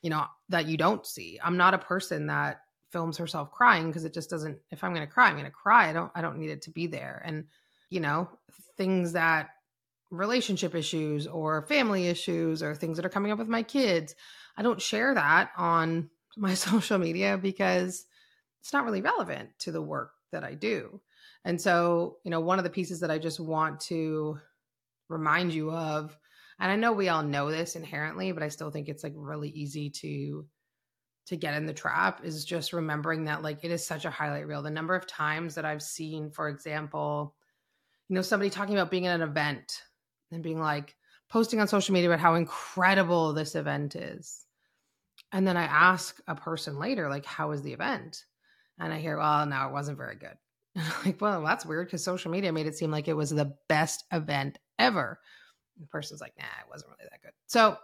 you 0.00 0.10
know, 0.10 0.24
that 0.50 0.66
you 0.66 0.76
don't 0.76 1.04
see. 1.04 1.40
I'm 1.42 1.56
not 1.56 1.74
a 1.74 1.78
person 1.78 2.28
that 2.28 2.60
films 2.92 3.16
herself 3.16 3.50
crying 3.50 3.88
because 3.88 4.04
it 4.04 4.14
just 4.14 4.30
doesn't 4.30 4.58
if 4.70 4.84
I'm 4.84 4.94
going 4.94 5.06
to 5.06 5.12
cry, 5.12 5.28
I'm 5.28 5.34
going 5.34 5.44
to 5.44 5.50
cry. 5.50 5.88
I 5.88 5.92
don't 5.92 6.12
I 6.14 6.20
don't 6.20 6.38
need 6.38 6.50
it 6.50 6.62
to 6.62 6.70
be 6.70 6.86
there. 6.86 7.22
And 7.24 7.46
you 7.90 8.00
know, 8.00 8.28
things 8.76 9.12
that 9.12 9.50
relationship 10.10 10.74
issues 10.74 11.26
or 11.26 11.62
family 11.62 12.06
issues 12.06 12.62
or 12.62 12.74
things 12.74 12.96
that 12.96 13.06
are 13.06 13.10
coming 13.10 13.32
up 13.32 13.38
with 13.38 13.48
my 13.48 13.62
kids, 13.62 14.14
I 14.56 14.62
don't 14.62 14.80
share 14.80 15.14
that 15.14 15.50
on 15.56 16.10
my 16.36 16.54
social 16.54 16.98
media 16.98 17.38
because 17.38 18.04
it's 18.60 18.72
not 18.72 18.84
really 18.84 19.02
relevant 19.02 19.50
to 19.60 19.72
the 19.72 19.82
work 19.82 20.12
that 20.30 20.44
I 20.44 20.54
do. 20.54 21.00
And 21.44 21.60
so, 21.60 22.18
you 22.24 22.30
know, 22.30 22.40
one 22.40 22.58
of 22.58 22.64
the 22.64 22.70
pieces 22.70 23.00
that 23.00 23.10
I 23.10 23.18
just 23.18 23.40
want 23.40 23.80
to 23.80 24.38
remind 25.08 25.52
you 25.52 25.72
of, 25.72 26.16
and 26.60 26.70
I 26.70 26.76
know 26.76 26.92
we 26.92 27.08
all 27.08 27.24
know 27.24 27.50
this 27.50 27.74
inherently, 27.74 28.30
but 28.32 28.42
I 28.42 28.48
still 28.48 28.70
think 28.70 28.88
it's 28.88 29.02
like 29.02 29.14
really 29.16 29.48
easy 29.50 29.90
to 29.90 30.46
to 31.26 31.36
get 31.36 31.54
in 31.54 31.66
the 31.66 31.72
trap 31.72 32.24
is 32.24 32.44
just 32.44 32.72
remembering 32.72 33.24
that 33.24 33.42
like 33.42 33.64
it 33.64 33.70
is 33.70 33.84
such 33.86 34.04
a 34.04 34.10
highlight 34.10 34.46
reel. 34.46 34.62
The 34.62 34.70
number 34.70 34.94
of 34.94 35.06
times 35.06 35.54
that 35.54 35.64
I've 35.64 35.82
seen, 35.82 36.30
for 36.30 36.48
example, 36.48 37.34
you 38.08 38.14
know, 38.14 38.22
somebody 38.22 38.50
talking 38.50 38.74
about 38.74 38.90
being 38.90 39.06
at 39.06 39.20
an 39.20 39.28
event 39.28 39.82
and 40.32 40.42
being 40.42 40.60
like 40.60 40.96
posting 41.30 41.60
on 41.60 41.68
social 41.68 41.94
media 41.94 42.10
about 42.10 42.20
how 42.20 42.34
incredible 42.34 43.32
this 43.32 43.54
event 43.54 43.96
is. 43.96 44.44
And 45.32 45.46
then 45.46 45.56
I 45.56 45.64
ask 45.64 46.20
a 46.26 46.34
person 46.34 46.78
later, 46.78 47.08
like, 47.08 47.24
how 47.24 47.48
was 47.50 47.62
the 47.62 47.72
event? 47.72 48.24
And 48.78 48.92
I 48.92 48.98
hear, 48.98 49.16
well, 49.16 49.46
no, 49.46 49.66
it 49.66 49.72
wasn't 49.72 49.96
very 49.96 50.16
good. 50.16 50.36
like, 51.06 51.20
well, 51.20 51.42
that's 51.42 51.64
weird 51.64 51.86
because 51.86 52.04
social 52.04 52.30
media 52.30 52.52
made 52.52 52.66
it 52.66 52.76
seem 52.76 52.90
like 52.90 53.08
it 53.08 53.16
was 53.16 53.30
the 53.30 53.54
best 53.68 54.04
event 54.12 54.58
ever. 54.78 55.18
And 55.76 55.84
the 55.84 55.88
person's 55.88 56.20
like, 56.20 56.34
nah, 56.38 56.44
it 56.44 56.70
wasn't 56.70 56.90
really 56.90 57.08
that 57.10 57.22
good. 57.22 57.32
So 57.46 57.78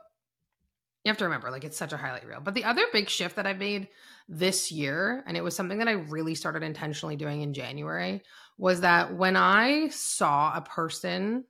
you 1.08 1.10
have 1.10 1.18
to 1.18 1.24
remember, 1.24 1.50
like, 1.50 1.64
it's 1.64 1.76
such 1.78 1.94
a 1.94 1.96
highlight 1.96 2.26
reel. 2.26 2.40
But 2.42 2.52
the 2.52 2.64
other 2.64 2.82
big 2.92 3.08
shift 3.08 3.36
that 3.36 3.46
I've 3.46 3.58
made 3.58 3.88
this 4.28 4.70
year, 4.70 5.24
and 5.26 5.38
it 5.38 5.42
was 5.42 5.56
something 5.56 5.78
that 5.78 5.88
I 5.88 5.92
really 5.92 6.34
started 6.34 6.62
intentionally 6.62 7.16
doing 7.16 7.40
in 7.40 7.54
January, 7.54 8.22
was 8.58 8.82
that 8.82 9.16
when 9.16 9.34
I 9.34 9.88
saw 9.88 10.54
a 10.54 10.60
person 10.60 11.44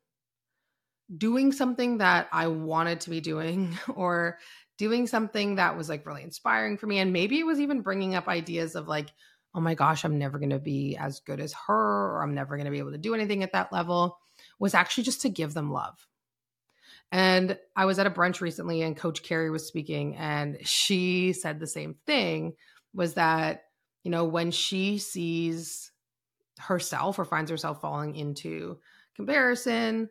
doing 1.17 1.51
something 1.51 1.99
that 1.99 2.29
I 2.31 2.47
wanted 2.47 3.01
to 3.01 3.11
be 3.11 3.21
doing 3.21 3.77
or 3.95 4.39
doing 4.77 5.09
something 5.09 5.57
that 5.57 5.77
was 5.77 5.89
like 5.89 6.07
really 6.07 6.23
inspiring 6.23 6.79
for 6.79 6.87
me, 6.87 7.01
and 7.01 7.13
maybe 7.13 7.41
it 7.41 7.47
was 7.47 7.59
even 7.59 7.83
bringing 7.83 8.15
up 8.15 8.29
ideas 8.29 8.77
of 8.77 8.87
like, 8.87 9.09
oh 9.55 9.61
my 9.61 9.75
gosh, 9.75 10.05
I'm 10.05 10.19
never 10.19 10.39
going 10.39 10.51
to 10.51 10.61
be 10.61 10.97
as 10.97 11.19
good 11.21 11.41
as 11.41 11.53
her, 11.67 12.15
or 12.15 12.23
I'm 12.23 12.35
never 12.35 12.57
going 12.57 12.67
to 12.67 12.71
be 12.71 12.79
able 12.79 12.93
to 12.93 12.99
do 12.99 13.15
anything 13.15 13.43
at 13.43 13.55
that 13.55 13.73
level, 13.73 14.19
was 14.61 14.75
actually 14.75 15.05
just 15.05 15.23
to 15.23 15.29
give 15.29 15.53
them 15.53 15.73
love. 15.73 16.08
And 17.11 17.59
I 17.75 17.87
was 17.87 17.99
at 17.99 18.07
a 18.07 18.11
brunch 18.11 18.41
recently 18.41 18.83
and 18.83 18.97
Coach 18.97 19.23
Carrie 19.23 19.51
was 19.51 19.67
speaking, 19.67 20.17
and 20.17 20.59
she 20.63 21.33
said 21.33 21.59
the 21.59 21.67
same 21.67 21.97
thing 22.07 22.55
was 22.95 23.15
that, 23.15 23.65
you 24.05 24.11
know, 24.11 24.25
when 24.25 24.51
she 24.51 24.99
sees 24.99 25.91
herself 26.59 27.19
or 27.19 27.25
finds 27.25 27.51
herself 27.51 27.81
falling 27.81 28.15
into 28.15 28.79
comparison, 29.17 30.11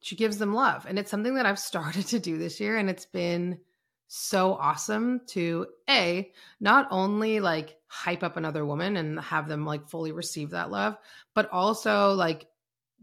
she 0.00 0.16
gives 0.16 0.38
them 0.38 0.54
love. 0.54 0.86
And 0.86 0.98
it's 0.98 1.10
something 1.10 1.34
that 1.34 1.46
I've 1.46 1.58
started 1.70 2.06
to 2.08 2.18
do 2.18 2.38
this 2.38 2.60
year, 2.60 2.76
and 2.76 2.88
it's 2.88 3.06
been 3.06 3.58
so 4.06 4.54
awesome 4.54 5.20
to 5.26 5.66
a 5.88 6.30
not 6.60 6.86
only 6.90 7.40
like 7.40 7.76
hype 7.88 8.22
up 8.22 8.36
another 8.36 8.64
woman 8.64 8.96
and 8.96 9.18
have 9.18 9.48
them 9.48 9.64
like 9.64 9.88
fully 9.88 10.12
receive 10.12 10.50
that 10.50 10.70
love 10.70 10.96
but 11.34 11.50
also 11.50 12.12
like 12.12 12.46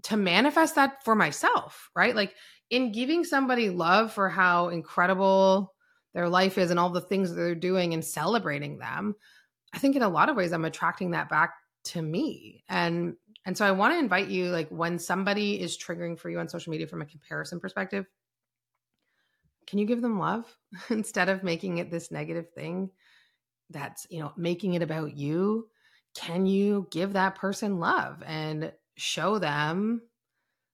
to 0.04 0.16
manifest 0.16 0.76
that 0.76 1.04
for 1.04 1.16
myself 1.16 1.90
right 1.96 2.16
like 2.16 2.36
in 2.72 2.92
giving 2.92 3.24
somebody 3.24 3.70
love 3.70 4.12
for 4.12 4.30
how 4.30 4.70
incredible 4.70 5.74
their 6.14 6.28
life 6.28 6.58
is 6.58 6.72
and 6.72 6.80
all 6.80 6.90
the 6.90 7.00
things 7.00 7.30
that 7.30 7.36
they're 7.36 7.54
doing 7.54 7.94
and 7.94 8.04
celebrating 8.04 8.80
them 8.80 9.16
i 9.74 9.78
think 9.78 9.96
in 9.96 10.02
a 10.02 10.10
lot 10.10 10.30
of 10.30 10.36
ways 10.36 10.52
i'm 10.52 10.66
attracting 10.66 11.12
that 11.12 11.30
back 11.30 11.54
to 11.84 12.02
me 12.02 12.64
and 12.68 13.16
and 13.46 13.56
so 13.58 13.66
i 13.66 13.72
want 13.72 13.94
to 13.94 14.00
invite 14.00 14.28
you 14.28 14.46
like 14.46 14.70
when 14.70 14.98
somebody 14.98 15.62
is 15.62 15.78
triggering 15.78 16.18
for 16.18 16.30
you 16.30 16.40
on 16.40 16.50
social 16.50 16.72
media 16.72 16.88
from 16.88 17.02
a 17.02 17.06
comparison 17.06 17.60
perspective 17.60 18.08
can 19.68 19.80
you 19.80 19.86
give 19.86 20.02
them 20.02 20.20
love 20.20 20.46
instead 20.90 21.30
of 21.30 21.44
making 21.44 21.78
it 21.78 21.90
this 21.90 22.12
negative 22.12 22.50
thing 22.50 22.90
that's, 23.70 24.06
you 24.10 24.20
know, 24.20 24.34
making 24.36 24.74
it 24.74 24.82
about 24.82 25.16
you? 25.16 25.70
Can 26.14 26.46
you 26.46 26.88
give 26.92 27.14
that 27.14 27.36
person 27.36 27.80
love 27.80 28.22
and 28.26 28.74
show 28.98 29.40
them 29.40 30.02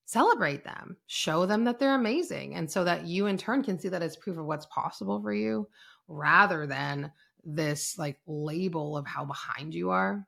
celebrate 0.08 0.64
them, 0.64 0.96
show 1.06 1.46
them 1.46 1.66
that 1.66 1.80
they're 1.80 1.94
amazing. 1.94 2.56
And 2.56 2.72
so 2.72 2.86
that 2.86 3.06
you 3.06 3.26
in 3.28 3.38
turn 3.38 3.62
can 3.62 3.78
see 3.78 3.90
that 3.90 4.02
as 4.02 4.16
proof 4.16 4.38
of 4.38 4.46
what's 4.46 4.66
possible 4.68 5.22
for 5.22 5.34
you 5.34 5.68
rather 6.08 6.66
than 6.66 7.12
this 7.44 7.98
like 7.98 8.18
label 8.26 8.98
of 8.98 9.06
how 9.06 9.26
behind 9.26 9.74
you 9.74 9.90
are. 9.90 10.26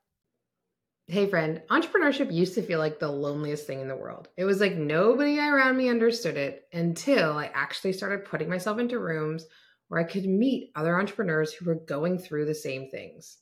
Hey, 1.06 1.26
friend, 1.26 1.62
entrepreneurship 1.70 2.30
used 2.30 2.54
to 2.54 2.62
feel 2.62 2.78
like 2.78 2.98
the 2.98 3.10
loneliest 3.10 3.66
thing 3.66 3.80
in 3.80 3.88
the 3.88 3.96
world. 3.96 4.28
It 4.36 4.44
was 4.44 4.60
like 4.60 4.76
nobody 4.76 5.38
around 5.38 5.78
me 5.78 5.88
understood 5.88 6.36
it 6.36 6.68
until 6.74 7.38
I 7.38 7.46
actually 7.46 7.94
started 7.94 8.26
putting 8.26 8.50
myself 8.50 8.78
into 8.78 8.98
rooms 8.98 9.46
where 9.88 9.98
I 9.98 10.04
could 10.04 10.26
meet 10.26 10.72
other 10.76 10.96
entrepreneurs 10.96 11.54
who 11.54 11.64
were 11.64 11.86
going 11.86 12.18
through 12.18 12.44
the 12.44 12.54
same 12.54 12.90
things. 12.90 13.38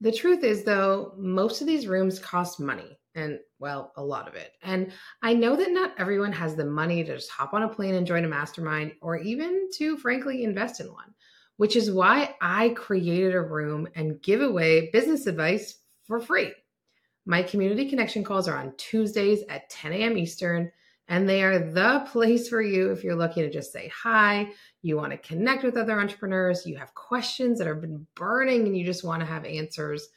The 0.00 0.12
truth 0.12 0.44
is, 0.44 0.62
though, 0.62 1.14
most 1.16 1.60
of 1.60 1.66
these 1.66 1.86
rooms 1.86 2.18
cost 2.18 2.60
money 2.60 2.98
and 3.16 3.38
well, 3.58 3.92
a 3.96 4.04
lot 4.04 4.28
of 4.28 4.34
it. 4.34 4.52
And 4.62 4.92
I 5.22 5.32
know 5.32 5.56
that 5.56 5.70
not 5.70 5.94
everyone 5.98 6.32
has 6.32 6.54
the 6.54 6.66
money 6.66 7.02
to 7.02 7.14
just 7.14 7.30
hop 7.30 7.54
on 7.54 7.62
a 7.62 7.68
plane 7.68 7.94
and 7.94 8.06
join 8.06 8.24
a 8.24 8.28
mastermind 8.28 8.92
or 9.00 9.16
even 9.16 9.68
to 9.76 9.96
frankly 9.96 10.44
invest 10.44 10.80
in 10.80 10.92
one, 10.92 11.14
which 11.56 11.74
is 11.74 11.90
why 11.90 12.34
I 12.42 12.70
created 12.70 13.34
a 13.34 13.40
room 13.40 13.88
and 13.94 14.20
give 14.22 14.42
away 14.42 14.90
business 14.92 15.26
advice 15.26 15.78
for 16.04 16.20
free. 16.20 16.52
My 17.24 17.42
community 17.42 17.88
connection 17.88 18.22
calls 18.22 18.46
are 18.46 18.58
on 18.58 18.74
Tuesdays 18.76 19.42
at 19.48 19.68
10 19.70 19.94
a.m. 19.94 20.18
Eastern, 20.18 20.70
and 21.08 21.28
they 21.28 21.42
are 21.42 21.58
the 21.58 22.06
place 22.10 22.48
for 22.48 22.60
you 22.60 22.90
if 22.90 23.04
you're 23.04 23.16
looking 23.16 23.44
to 23.44 23.50
just 23.50 23.72
say 23.72 23.90
hi, 23.94 24.50
you 24.82 24.96
want 24.96 25.12
to 25.12 25.18
connect 25.18 25.62
with 25.62 25.76
other 25.76 25.98
entrepreneurs, 25.98 26.66
you 26.66 26.76
have 26.76 26.94
questions 26.94 27.58
that 27.58 27.66
have 27.66 27.80
been 27.80 28.06
burning 28.14 28.66
and 28.66 28.76
you 28.76 28.84
just 28.84 29.04
want 29.04 29.20
to 29.20 29.26
have 29.26 29.44
answers. 29.44 30.08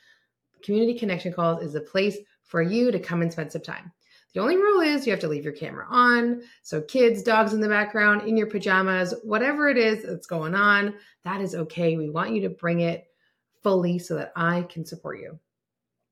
Community 0.63 0.97
connection 0.97 1.33
calls 1.33 1.63
is 1.63 1.75
a 1.75 1.81
place 1.81 2.17
for 2.43 2.61
you 2.61 2.91
to 2.91 2.99
come 2.99 3.21
and 3.21 3.31
spend 3.31 3.51
some 3.51 3.61
time. 3.61 3.91
The 4.33 4.41
only 4.41 4.57
rule 4.57 4.81
is 4.81 5.07
you 5.07 5.11
have 5.11 5.21
to 5.21 5.27
leave 5.27 5.43
your 5.43 5.53
camera 5.53 5.87
on. 5.89 6.43
So, 6.61 6.81
kids, 6.81 7.23
dogs 7.23 7.53
in 7.53 7.61
the 7.61 7.67
background, 7.67 8.27
in 8.27 8.37
your 8.37 8.47
pajamas, 8.47 9.15
whatever 9.23 9.69
it 9.69 9.77
is 9.77 10.03
that's 10.03 10.27
going 10.27 10.53
on, 10.53 10.93
that 11.23 11.41
is 11.41 11.55
okay. 11.55 11.97
We 11.97 12.11
want 12.11 12.35
you 12.35 12.41
to 12.41 12.49
bring 12.49 12.81
it 12.81 13.05
fully 13.63 13.97
so 13.97 14.15
that 14.15 14.31
I 14.35 14.63
can 14.63 14.85
support 14.85 15.19
you. 15.19 15.39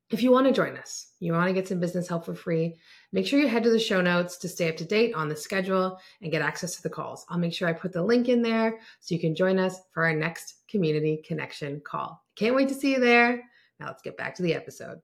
If 0.10 0.24
you 0.24 0.32
want 0.32 0.48
to 0.48 0.54
join 0.54 0.78
us, 0.78 1.12
you 1.20 1.34
want 1.34 1.48
to 1.48 1.54
get 1.54 1.68
some 1.68 1.82
business 1.82 2.08
help 2.08 2.26
for 2.26 2.34
free, 2.34 2.76
make 3.12 3.28
sure 3.28 3.40
you 3.40 3.48
head 3.48 3.64
to 3.64 3.70
the 3.70 3.80
show 3.80 4.00
notes 4.00 4.38
to 4.38 4.48
stay 4.48 4.70
up 4.70 4.78
to 4.78 4.86
date 4.86 5.14
on 5.14 5.28
the 5.28 5.36
schedule 5.36 6.00
and 6.22 6.32
get 6.32 6.42
access 6.42 6.76
to 6.78 6.84
the 6.84 6.90
calls. 6.90 7.26
I'll 7.30 7.38
make 7.38 7.54
sure 7.54 7.68
I 7.68 7.74
put 7.74 7.92
the 7.92 8.04
link 8.04 8.30
in 8.30 8.42
there 8.42 8.80
so 9.02 9.16
you 9.16 9.20
can 9.20 9.36
join 9.36 9.60
us 9.60 9.80
for 9.92 10.06
our 10.06 10.14
next 10.14 10.68
community 10.70 11.22
connection 11.28 11.82
call. 11.82 12.24
Can't 12.36 12.56
wait 12.56 12.70
to 12.70 12.74
see 12.74 12.94
you 12.94 13.00
there. 13.02 13.44
Now, 13.80 13.88
let's 13.88 14.02
get 14.02 14.18
back 14.18 14.36
to 14.36 14.44
the 14.44 14.54
episode. 14.54 15.02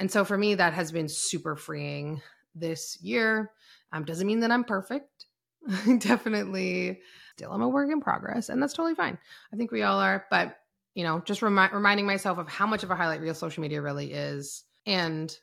And 0.00 0.10
so 0.10 0.24
for 0.24 0.36
me, 0.36 0.54
that 0.56 0.72
has 0.72 0.90
been 0.90 1.08
super 1.08 1.54
freeing 1.54 2.20
this 2.54 2.98
year. 3.00 3.52
Um, 3.92 4.04
doesn't 4.04 4.26
mean 4.26 4.40
that 4.40 4.50
I'm 4.50 4.64
perfect. 4.64 5.26
Definitely 5.98 7.00
still 7.40 7.52
I'm 7.52 7.62
a 7.62 7.68
work 7.68 7.90
in 7.90 8.00
progress, 8.00 8.48
and 8.48 8.62
that's 8.62 8.74
totally 8.74 8.94
fine. 8.94 9.18
I 9.52 9.56
think 9.56 9.72
we 9.72 9.82
all 9.82 9.98
are. 9.98 10.26
But, 10.30 10.56
you 10.94 11.04
know, 11.04 11.20
just 11.24 11.42
remi- 11.42 11.68
reminding 11.72 12.06
myself 12.06 12.38
of 12.38 12.48
how 12.48 12.66
much 12.66 12.82
of 12.82 12.90
a 12.90 12.96
highlight 12.96 13.20
reel 13.20 13.34
social 13.34 13.62
media 13.62 13.80
really 13.80 14.12
is 14.12 14.64
and 14.86 15.36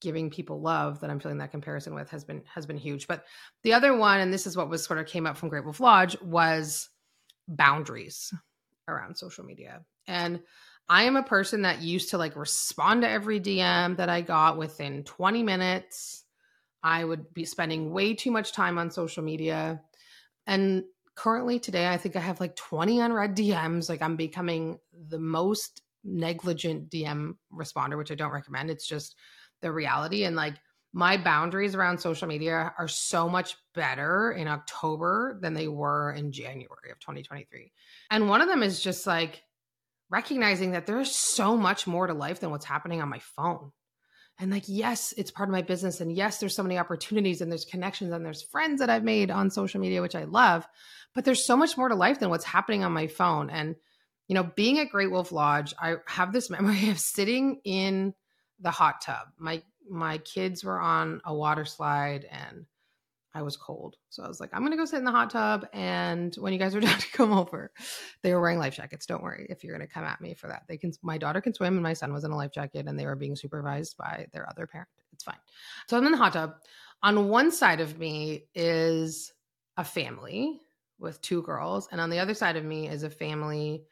giving 0.00 0.30
people 0.30 0.60
love 0.60 1.00
that 1.00 1.10
I'm 1.10 1.20
feeling 1.20 1.38
that 1.38 1.50
comparison 1.50 1.94
with 1.94 2.10
has 2.10 2.24
been 2.24 2.42
has 2.54 2.66
been 2.66 2.76
huge. 2.76 3.06
But 3.06 3.24
the 3.62 3.74
other 3.74 3.96
one, 3.96 4.20
and 4.20 4.32
this 4.32 4.46
is 4.46 4.56
what 4.56 4.70
was 4.70 4.84
sort 4.84 4.98
of 4.98 5.06
came 5.06 5.26
up 5.26 5.36
from 5.36 5.48
Great 5.48 5.64
Wolf 5.64 5.80
Lodge, 5.80 6.20
was 6.22 6.88
boundaries 7.48 8.32
around 8.88 9.16
social 9.16 9.44
media. 9.44 9.82
And 10.06 10.40
I 10.88 11.04
am 11.04 11.16
a 11.16 11.22
person 11.22 11.62
that 11.62 11.82
used 11.82 12.10
to 12.10 12.18
like 12.18 12.34
respond 12.34 13.02
to 13.02 13.08
every 13.08 13.40
DM 13.40 13.96
that 13.96 14.08
I 14.08 14.22
got 14.22 14.58
within 14.58 15.04
20 15.04 15.42
minutes. 15.42 16.24
I 16.82 17.04
would 17.04 17.32
be 17.32 17.44
spending 17.44 17.92
way 17.92 18.14
too 18.14 18.30
much 18.30 18.52
time 18.52 18.78
on 18.78 18.90
social 18.90 19.22
media. 19.22 19.82
And 20.46 20.84
currently 21.22 21.58
today, 21.58 21.86
I 21.86 21.98
think 21.98 22.16
I 22.16 22.20
have 22.20 22.40
like 22.40 22.56
20 22.56 23.00
unread 23.00 23.36
DMs. 23.36 23.90
Like 23.90 24.00
I'm 24.00 24.16
becoming 24.16 24.78
the 25.08 25.18
most 25.18 25.82
negligent 26.02 26.88
DM 26.88 27.34
responder, 27.52 27.98
which 27.98 28.10
I 28.10 28.14
don't 28.14 28.32
recommend. 28.32 28.70
It's 28.70 28.86
just 28.86 29.16
the 29.60 29.70
reality. 29.70 30.24
And 30.24 30.34
like 30.34 30.54
my 30.94 31.18
boundaries 31.18 31.74
around 31.74 31.98
social 31.98 32.26
media 32.26 32.72
are 32.78 32.88
so 32.88 33.28
much 33.28 33.56
better 33.74 34.32
in 34.32 34.48
October 34.48 35.38
than 35.42 35.52
they 35.52 35.68
were 35.68 36.12
in 36.12 36.32
January 36.32 36.90
of 36.90 36.98
2023. 37.00 37.70
And 38.10 38.28
one 38.28 38.40
of 38.40 38.48
them 38.48 38.62
is 38.62 38.80
just 38.80 39.06
like, 39.06 39.42
recognizing 40.10 40.72
that 40.72 40.86
there's 40.86 41.14
so 41.14 41.56
much 41.56 41.86
more 41.86 42.06
to 42.08 42.14
life 42.14 42.40
than 42.40 42.50
what's 42.50 42.64
happening 42.64 43.00
on 43.00 43.08
my 43.08 43.20
phone. 43.20 43.70
And 44.40 44.50
like, 44.50 44.64
yes, 44.66 45.12
it's 45.18 45.30
part 45.30 45.50
of 45.50 45.52
my 45.52 45.60
business. 45.60 46.00
And 46.00 46.10
yes, 46.10 46.38
there's 46.38 46.56
so 46.56 46.62
many 46.62 46.78
opportunities 46.78 47.42
and 47.42 47.52
there's 47.52 47.66
connections 47.66 48.12
and 48.12 48.24
there's 48.24 48.42
friends 48.42 48.80
that 48.80 48.88
I've 48.88 49.04
made 49.04 49.30
on 49.30 49.50
social 49.50 49.80
media, 49.80 50.00
which 50.00 50.14
I 50.14 50.24
love. 50.24 50.66
But 51.14 51.26
there's 51.26 51.46
so 51.46 51.58
much 51.58 51.76
more 51.76 51.90
to 51.90 51.94
life 51.94 52.20
than 52.20 52.30
what's 52.30 52.44
happening 52.44 52.82
on 52.82 52.92
my 52.92 53.06
phone. 53.06 53.50
And, 53.50 53.76
you 54.28 54.34
know, 54.34 54.44
being 54.56 54.78
at 54.78 54.88
Great 54.88 55.10
Wolf 55.10 55.30
Lodge, 55.30 55.74
I 55.78 55.96
have 56.06 56.32
this 56.32 56.48
memory 56.50 56.88
of 56.88 56.98
sitting 56.98 57.60
in 57.64 58.14
the 58.58 58.70
hot 58.70 59.02
tub. 59.02 59.28
My 59.38 59.62
my 59.88 60.18
kids 60.18 60.62
were 60.62 60.80
on 60.80 61.20
a 61.24 61.34
water 61.34 61.64
slide 61.64 62.24
and 62.24 62.66
I 63.34 63.42
was 63.42 63.56
cold. 63.56 63.96
So 64.08 64.22
I 64.24 64.28
was 64.28 64.40
like, 64.40 64.50
I'm 64.52 64.60
going 64.60 64.72
to 64.72 64.76
go 64.76 64.84
sit 64.84 64.98
in 64.98 65.04
the 65.04 65.10
hot 65.10 65.30
tub. 65.30 65.66
And 65.72 66.34
when 66.36 66.52
you 66.52 66.58
guys 66.58 66.74
are 66.74 66.80
done 66.80 66.98
to 66.98 67.12
come 67.12 67.32
over, 67.32 67.70
they 68.22 68.34
were 68.34 68.40
wearing 68.40 68.58
life 68.58 68.74
jackets. 68.74 69.06
Don't 69.06 69.22
worry 69.22 69.46
if 69.48 69.62
you're 69.62 69.76
going 69.76 69.86
to 69.86 69.92
come 69.92 70.04
at 70.04 70.20
me 70.20 70.34
for 70.34 70.48
that. 70.48 70.64
They 70.68 70.76
can, 70.76 70.92
my 71.02 71.18
daughter 71.18 71.40
can 71.40 71.54
swim 71.54 71.74
and 71.74 71.82
my 71.82 71.92
son 71.92 72.12
was 72.12 72.24
in 72.24 72.32
a 72.32 72.36
life 72.36 72.52
jacket 72.52 72.86
and 72.86 72.98
they 72.98 73.06
were 73.06 73.16
being 73.16 73.36
supervised 73.36 73.96
by 73.96 74.26
their 74.32 74.48
other 74.48 74.66
parent. 74.66 74.88
It's 75.12 75.24
fine. 75.24 75.38
So 75.88 75.96
I'm 75.96 76.06
in 76.06 76.12
the 76.12 76.18
hot 76.18 76.32
tub. 76.32 76.54
On 77.02 77.28
one 77.28 77.50
side 77.50 77.80
of 77.80 77.98
me 77.98 78.48
is 78.54 79.32
a 79.76 79.84
family 79.84 80.60
with 80.98 81.22
two 81.22 81.42
girls. 81.42 81.88
And 81.90 82.00
on 82.00 82.10
the 82.10 82.18
other 82.18 82.34
side 82.34 82.56
of 82.56 82.64
me 82.64 82.88
is 82.88 83.02
a 83.02 83.10
family, 83.10 83.84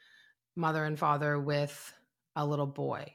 mother 0.57 0.85
and 0.85 0.99
father 0.99 1.39
with 1.39 1.93
a 2.37 2.45
little 2.45 2.67
boy. 2.67 3.15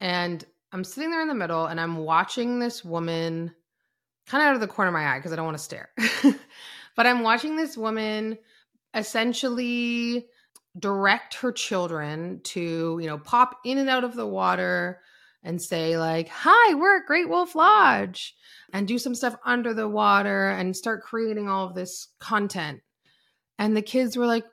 And 0.00 0.44
I'm 0.72 0.84
sitting 0.84 1.10
there 1.10 1.22
in 1.22 1.28
the 1.28 1.34
middle 1.34 1.66
and 1.66 1.80
I'm 1.80 1.96
watching 1.96 2.58
this 2.58 2.84
woman 2.84 3.54
kind 4.26 4.42
of 4.42 4.48
out 4.48 4.54
of 4.54 4.60
the 4.60 4.68
corner 4.68 4.88
of 4.88 4.94
my 4.94 5.14
eye 5.14 5.18
because 5.18 5.32
I 5.32 5.36
don't 5.36 5.44
want 5.44 5.58
to 5.58 5.64
stare. 5.64 5.90
but 6.96 7.06
I'm 7.06 7.22
watching 7.22 7.56
this 7.56 7.76
woman 7.76 8.38
essentially 8.94 10.26
direct 10.78 11.34
her 11.34 11.52
children 11.52 12.40
to, 12.44 12.98
you 13.00 13.06
know, 13.06 13.18
pop 13.18 13.58
in 13.64 13.78
and 13.78 13.88
out 13.88 14.04
of 14.04 14.14
the 14.14 14.26
water 14.26 15.00
and 15.42 15.60
say 15.60 15.98
like, 15.98 16.28
"Hi, 16.28 16.74
we're 16.74 16.98
at 16.98 17.06
Great 17.06 17.28
Wolf 17.28 17.54
Lodge." 17.54 18.34
And 18.72 18.88
do 18.88 18.98
some 18.98 19.14
stuff 19.14 19.36
under 19.44 19.74
the 19.74 19.88
water 19.88 20.48
and 20.48 20.74
start 20.74 21.02
creating 21.02 21.46
all 21.46 21.66
of 21.66 21.74
this 21.74 22.08
content. 22.20 22.80
And 23.58 23.76
the 23.76 23.82
kids 23.82 24.16
were 24.16 24.26
like, 24.26 24.44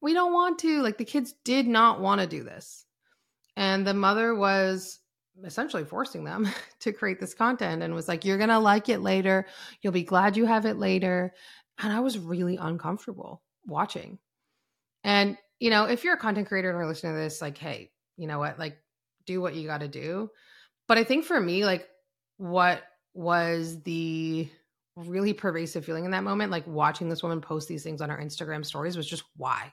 "We 0.00 0.14
don't 0.14 0.32
want 0.32 0.58
to." 0.60 0.82
Like 0.82 0.98
the 0.98 1.04
kids 1.04 1.34
did 1.44 1.66
not 1.66 2.00
want 2.00 2.20
to 2.20 2.26
do 2.26 2.42
this. 2.42 2.86
And 3.56 3.86
the 3.86 3.94
mother 3.94 4.34
was 4.34 5.00
essentially 5.44 5.84
forcing 5.84 6.24
them 6.24 6.48
to 6.80 6.92
create 6.92 7.20
this 7.20 7.34
content 7.34 7.82
and 7.82 7.94
was 7.94 8.08
like, 8.08 8.24
You're 8.24 8.38
going 8.38 8.48
to 8.48 8.58
like 8.58 8.88
it 8.88 9.00
later. 9.00 9.46
You'll 9.82 9.92
be 9.92 10.02
glad 10.02 10.36
you 10.36 10.46
have 10.46 10.66
it 10.66 10.78
later. 10.78 11.34
And 11.78 11.92
I 11.92 12.00
was 12.00 12.18
really 12.18 12.56
uncomfortable 12.56 13.42
watching. 13.66 14.18
And, 15.04 15.36
you 15.60 15.70
know, 15.70 15.84
if 15.84 16.02
you're 16.02 16.14
a 16.14 16.18
content 16.18 16.48
creator 16.48 16.70
and 16.70 16.78
are 16.78 16.86
listening 16.86 17.14
to 17.14 17.20
this, 17.20 17.40
like, 17.40 17.56
hey, 17.56 17.90
you 18.16 18.26
know 18.26 18.38
what? 18.38 18.58
Like, 18.58 18.78
do 19.26 19.40
what 19.40 19.54
you 19.54 19.66
got 19.66 19.80
to 19.80 19.88
do. 19.88 20.30
But 20.88 20.98
I 20.98 21.04
think 21.04 21.24
for 21.24 21.38
me, 21.40 21.64
like, 21.64 21.88
what 22.38 22.82
was 23.14 23.80
the 23.82 24.48
really 24.96 25.32
pervasive 25.32 25.84
feeling 25.84 26.04
in 26.04 26.10
that 26.10 26.24
moment, 26.24 26.50
like 26.50 26.66
watching 26.66 27.08
this 27.08 27.22
woman 27.22 27.40
post 27.40 27.68
these 27.68 27.84
things 27.84 28.00
on 28.00 28.10
her 28.10 28.18
Instagram 28.18 28.66
stories, 28.66 28.96
was 28.96 29.08
just 29.08 29.24
why? 29.36 29.72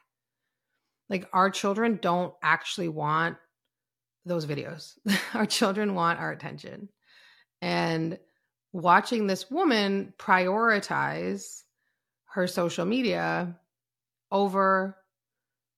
Like, 1.10 1.27
our 1.34 1.50
children 1.50 2.00
don't 2.01 2.34
actually 2.43 2.89
want 2.89 3.38
those 4.25 4.46
videos. 4.46 4.94
our 5.34 5.46
children 5.46 5.96
want 5.96 6.20
our 6.20 6.32
attention. 6.32 6.89
And 7.62 8.20
watching 8.74 9.27
this 9.27 9.50
woman 9.50 10.13
prioritize 10.17 11.63
her 12.25 12.48
social 12.48 12.86
media 12.86 13.55
over 14.32 14.98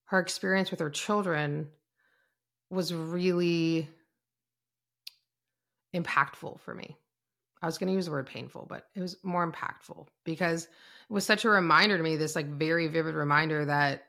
her 0.06 0.18
experience 0.18 0.70
with 0.70 0.80
her 0.80 0.90
children 0.90 1.68
was 2.70 2.92
really 2.92 3.88
impactful 5.94 6.60
for 6.60 6.74
me. 6.74 6.96
I 7.62 7.66
was 7.66 7.78
going 7.78 7.88
to 7.88 7.94
use 7.94 8.06
the 8.06 8.12
word 8.12 8.26
painful, 8.26 8.66
but 8.68 8.86
it 8.94 9.00
was 9.00 9.16
more 9.22 9.50
impactful 9.50 10.06
because 10.24 10.64
it 10.64 11.12
was 11.12 11.24
such 11.24 11.44
a 11.44 11.50
reminder 11.50 11.96
to 11.96 12.02
me, 12.02 12.16
this 12.16 12.36
like 12.36 12.46
very 12.46 12.88
vivid 12.88 13.14
reminder 13.14 13.64
that 13.64 14.07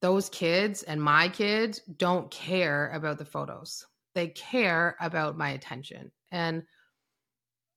those 0.00 0.28
kids 0.28 0.82
and 0.82 1.02
my 1.02 1.28
kids 1.28 1.80
don't 1.96 2.30
care 2.30 2.90
about 2.92 3.18
the 3.18 3.24
photos. 3.24 3.84
They 4.14 4.28
care 4.28 4.96
about 5.00 5.36
my 5.36 5.50
attention. 5.50 6.10
And 6.30 6.64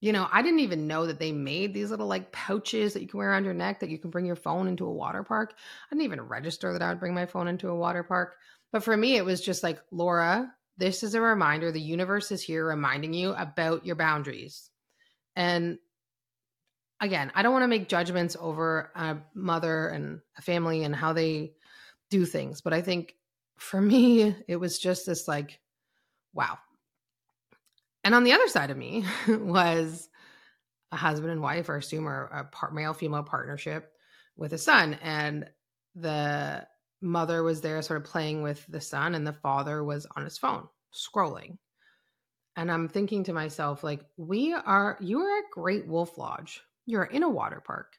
you 0.01 0.11
know, 0.11 0.27
I 0.31 0.41
didn't 0.41 0.61
even 0.61 0.87
know 0.87 1.05
that 1.05 1.19
they 1.19 1.31
made 1.31 1.73
these 1.75 1.91
little 1.91 2.07
like 2.07 2.31
pouches 2.31 2.93
that 2.93 3.03
you 3.03 3.07
can 3.07 3.19
wear 3.19 3.29
around 3.29 3.45
your 3.45 3.53
neck 3.53 3.79
that 3.79 3.89
you 3.89 3.99
can 3.99 4.09
bring 4.09 4.25
your 4.25 4.35
phone 4.35 4.67
into 4.67 4.87
a 4.87 4.91
water 4.91 5.23
park. 5.23 5.53
I 5.55 5.95
didn't 5.95 6.05
even 6.05 6.21
register 6.21 6.73
that 6.73 6.81
I 6.81 6.89
would 6.89 6.99
bring 6.99 7.13
my 7.13 7.27
phone 7.27 7.47
into 7.47 7.69
a 7.69 7.75
water 7.75 8.01
park. 8.01 8.35
But 8.71 8.83
for 8.83 8.97
me, 8.97 9.15
it 9.15 9.25
was 9.25 9.41
just 9.41 9.61
like, 9.61 9.79
Laura, 9.91 10.51
this 10.77 11.03
is 11.03 11.13
a 11.13 11.21
reminder. 11.21 11.71
The 11.71 11.79
universe 11.79 12.31
is 12.31 12.41
here 12.41 12.65
reminding 12.65 13.13
you 13.13 13.33
about 13.33 13.85
your 13.85 13.95
boundaries. 13.95 14.71
And 15.35 15.77
again, 16.99 17.31
I 17.35 17.43
don't 17.43 17.53
want 17.53 17.63
to 17.63 17.67
make 17.67 17.87
judgments 17.87 18.35
over 18.39 18.91
a 18.95 19.17
mother 19.35 19.87
and 19.89 20.21
a 20.35 20.41
family 20.41 20.83
and 20.83 20.95
how 20.95 21.13
they 21.13 21.53
do 22.11 22.25
things. 22.25 22.61
But 22.61 22.73
I 22.73 22.81
think 22.81 23.15
for 23.57 23.81
me, 23.81 24.35
it 24.47 24.57
was 24.57 24.77
just 24.77 25.07
this 25.07 25.27
like, 25.27 25.59
wow, 26.33 26.59
and 28.03 28.15
on 28.15 28.23
the 28.23 28.33
other 28.33 28.47
side 28.47 28.71
of 28.71 28.77
me 28.77 29.05
was 29.27 30.09
a 30.91 30.97
husband 30.97 31.31
and 31.31 31.41
wife, 31.41 31.69
or 31.69 31.77
assume, 31.77 32.07
or 32.07 32.25
a 32.25 32.73
male 32.73 32.93
female 32.93 33.23
partnership 33.23 33.91
with 34.35 34.53
a 34.53 34.57
son. 34.57 34.97
And 35.01 35.49
the 35.95 36.67
mother 37.01 37.43
was 37.43 37.61
there, 37.61 37.81
sort 37.81 38.01
of 38.01 38.11
playing 38.11 38.41
with 38.41 38.65
the 38.67 38.81
son, 38.81 39.15
and 39.15 39.25
the 39.25 39.33
father 39.33 39.83
was 39.83 40.05
on 40.15 40.25
his 40.25 40.37
phone 40.37 40.67
scrolling. 40.93 41.57
And 42.57 42.69
I'm 42.69 42.89
thinking 42.89 43.23
to 43.25 43.33
myself, 43.33 43.83
like, 43.83 44.01
we 44.17 44.53
are, 44.53 44.97
you 44.99 45.19
are 45.19 45.37
at 45.37 45.51
Great 45.51 45.87
Wolf 45.87 46.17
Lodge. 46.17 46.61
You're 46.85 47.05
in 47.05 47.23
a 47.23 47.29
water 47.29 47.61
park. 47.65 47.97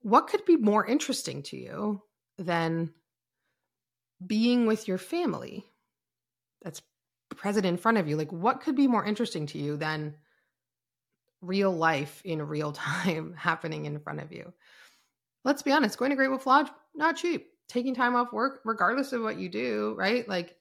What 0.00 0.28
could 0.28 0.44
be 0.46 0.56
more 0.56 0.86
interesting 0.86 1.42
to 1.44 1.56
you 1.58 2.02
than 2.38 2.94
being 4.24 4.66
with 4.66 4.88
your 4.88 4.98
family? 4.98 5.66
That's 6.62 6.82
present 7.36 7.66
in 7.66 7.76
front 7.76 7.98
of 7.98 8.08
you 8.08 8.16
like 8.16 8.32
what 8.32 8.62
could 8.62 8.74
be 8.74 8.86
more 8.86 9.04
interesting 9.04 9.46
to 9.46 9.58
you 9.58 9.76
than 9.76 10.16
real 11.40 11.70
life 11.70 12.20
in 12.24 12.42
real 12.42 12.72
time 12.72 13.34
happening 13.36 13.84
in 13.84 13.98
front 14.00 14.20
of 14.20 14.32
you? 14.32 14.52
Let's 15.44 15.62
be 15.62 15.72
honest 15.72 15.98
going 15.98 16.10
to 16.10 16.16
great 16.16 16.30
wolf 16.30 16.46
lodge 16.46 16.68
not 16.94 17.16
cheap. 17.16 17.48
Taking 17.68 17.94
time 17.94 18.16
off 18.16 18.32
work 18.32 18.60
regardless 18.64 19.12
of 19.12 19.22
what 19.22 19.38
you 19.38 19.48
do 19.48 19.94
right? 19.98 20.28
Like 20.28 20.56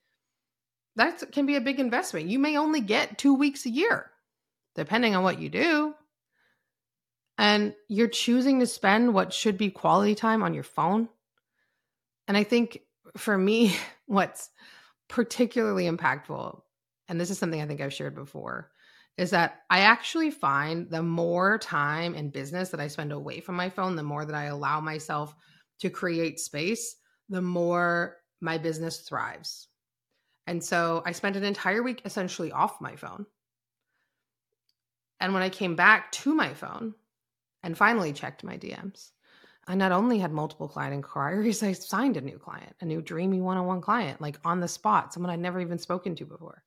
that 0.95 1.31
can 1.31 1.45
be 1.45 1.55
a 1.55 1.61
big 1.61 1.79
investment. 1.79 2.27
You 2.27 2.39
may 2.39 2.57
only 2.57 2.81
get 2.81 3.17
two 3.17 3.33
weeks 3.33 3.65
a 3.65 3.69
year 3.69 4.09
depending 4.75 5.15
on 5.15 5.23
what 5.23 5.39
you 5.39 5.49
do. 5.49 5.93
And 7.39 7.75
you're 7.87 8.07
choosing 8.07 8.59
to 8.59 8.67
spend 8.67 9.13
what 9.13 9.33
should 9.33 9.57
be 9.57 9.69
quality 9.69 10.15
time 10.15 10.41
on 10.41 10.53
your 10.53 10.63
phone. 10.63 11.09
And 12.27 12.35
i 12.35 12.43
think 12.43 12.81
for 13.17 13.37
me 13.37 13.75
what's 14.05 14.49
particularly 15.07 15.85
impactful, 15.85 16.61
and 17.07 17.19
this 17.19 17.29
is 17.29 17.37
something 17.37 17.61
I 17.61 17.65
think 17.65 17.81
I've 17.81 17.93
shared 17.93 18.15
before, 18.15 18.71
is 19.17 19.31
that 19.31 19.61
I 19.69 19.81
actually 19.81 20.31
find 20.31 20.89
the 20.89 21.03
more 21.03 21.57
time 21.57 22.13
in 22.13 22.29
business 22.29 22.69
that 22.69 22.79
I 22.79 22.87
spend 22.87 23.11
away 23.11 23.39
from 23.39 23.55
my 23.55 23.69
phone, 23.69 23.95
the 23.95 24.03
more 24.03 24.25
that 24.25 24.35
I 24.35 24.45
allow 24.45 24.79
myself 24.79 25.35
to 25.79 25.89
create 25.89 26.39
space, 26.39 26.95
the 27.29 27.41
more 27.41 28.17
my 28.41 28.57
business 28.57 28.99
thrives. 28.99 29.67
And 30.45 30.63
so 30.63 31.03
I 31.05 31.11
spent 31.11 31.35
an 31.35 31.43
entire 31.43 31.83
week 31.83 32.01
essentially 32.05 32.51
off 32.51 32.79
my 32.79 32.95
phone. 32.95 33.25
And 35.19 35.33
when 35.33 35.43
I 35.43 35.49
came 35.49 35.75
back 35.75 36.11
to 36.13 36.33
my 36.33 36.53
phone 36.53 36.93
and 37.63 37.77
finally 37.77 38.13
checked 38.13 38.43
my 38.43 38.57
DMs, 38.57 39.11
I 39.67 39.75
not 39.75 39.91
only 39.91 40.19
had 40.19 40.31
multiple 40.31 40.67
client 40.67 40.93
inquiries, 40.93 41.61
I 41.63 41.73
signed 41.73 42.17
a 42.17 42.21
new 42.21 42.37
client, 42.37 42.75
a 42.81 42.85
new 42.85 43.01
dreamy 43.01 43.41
one 43.41 43.57
on 43.57 43.65
one 43.65 43.81
client, 43.81 44.21
like 44.21 44.39
on 44.45 44.59
the 44.59 44.67
spot, 44.67 45.13
someone 45.13 45.31
I'd 45.31 45.39
never 45.39 45.59
even 45.59 45.77
spoken 45.77 46.15
to 46.15 46.25
before. 46.25 46.63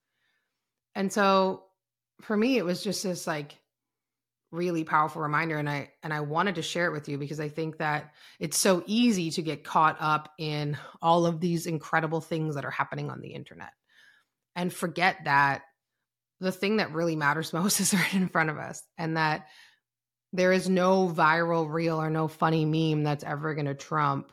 And 0.95 1.12
so 1.12 1.64
for 2.21 2.37
me, 2.37 2.59
it 2.59 2.64
was 2.64 2.83
just 2.83 3.02
this 3.02 3.26
like 3.26 3.59
really 4.52 4.84
powerful 4.84 5.23
reminder. 5.23 5.58
And 5.58 5.71
I 5.71 5.91
and 6.02 6.13
I 6.13 6.21
wanted 6.21 6.56
to 6.56 6.63
share 6.63 6.86
it 6.86 6.93
with 6.93 7.08
you 7.08 7.19
because 7.19 7.41
I 7.41 7.49
think 7.49 7.78
that 7.78 8.13
it's 8.39 8.58
so 8.58 8.82
easy 8.86 9.30
to 9.32 9.43
get 9.43 9.65
caught 9.65 9.97
up 10.00 10.30
in 10.39 10.76
all 11.00 11.26
of 11.26 11.41
these 11.41 11.67
incredible 11.67 12.21
things 12.21 12.56
that 12.56 12.65
are 12.65 12.71
happening 12.71 13.10
on 13.10 13.21
the 13.21 13.34
internet 13.34 13.73
and 14.56 14.73
forget 14.73 15.19
that 15.25 15.63
the 16.41 16.52
thing 16.52 16.78
that 16.78 16.93
really 16.93 17.17
matters 17.17 17.52
most 17.52 17.80
is 17.80 17.95
right 17.95 18.15
in 18.15 18.28
front 18.28 18.50
of 18.50 18.58
us 18.58 18.82
and 18.99 19.17
that 19.17 19.47
there 20.32 20.52
is 20.52 20.69
no 20.69 21.08
viral 21.08 21.71
reel 21.71 22.00
or 22.00 22.10
no 22.10 22.28
funny 22.28 22.64
meme 22.64 23.02
that's 23.02 23.25
ever 23.25 23.54
going 23.54 23.66
to 23.66 23.75
trump 23.75 24.30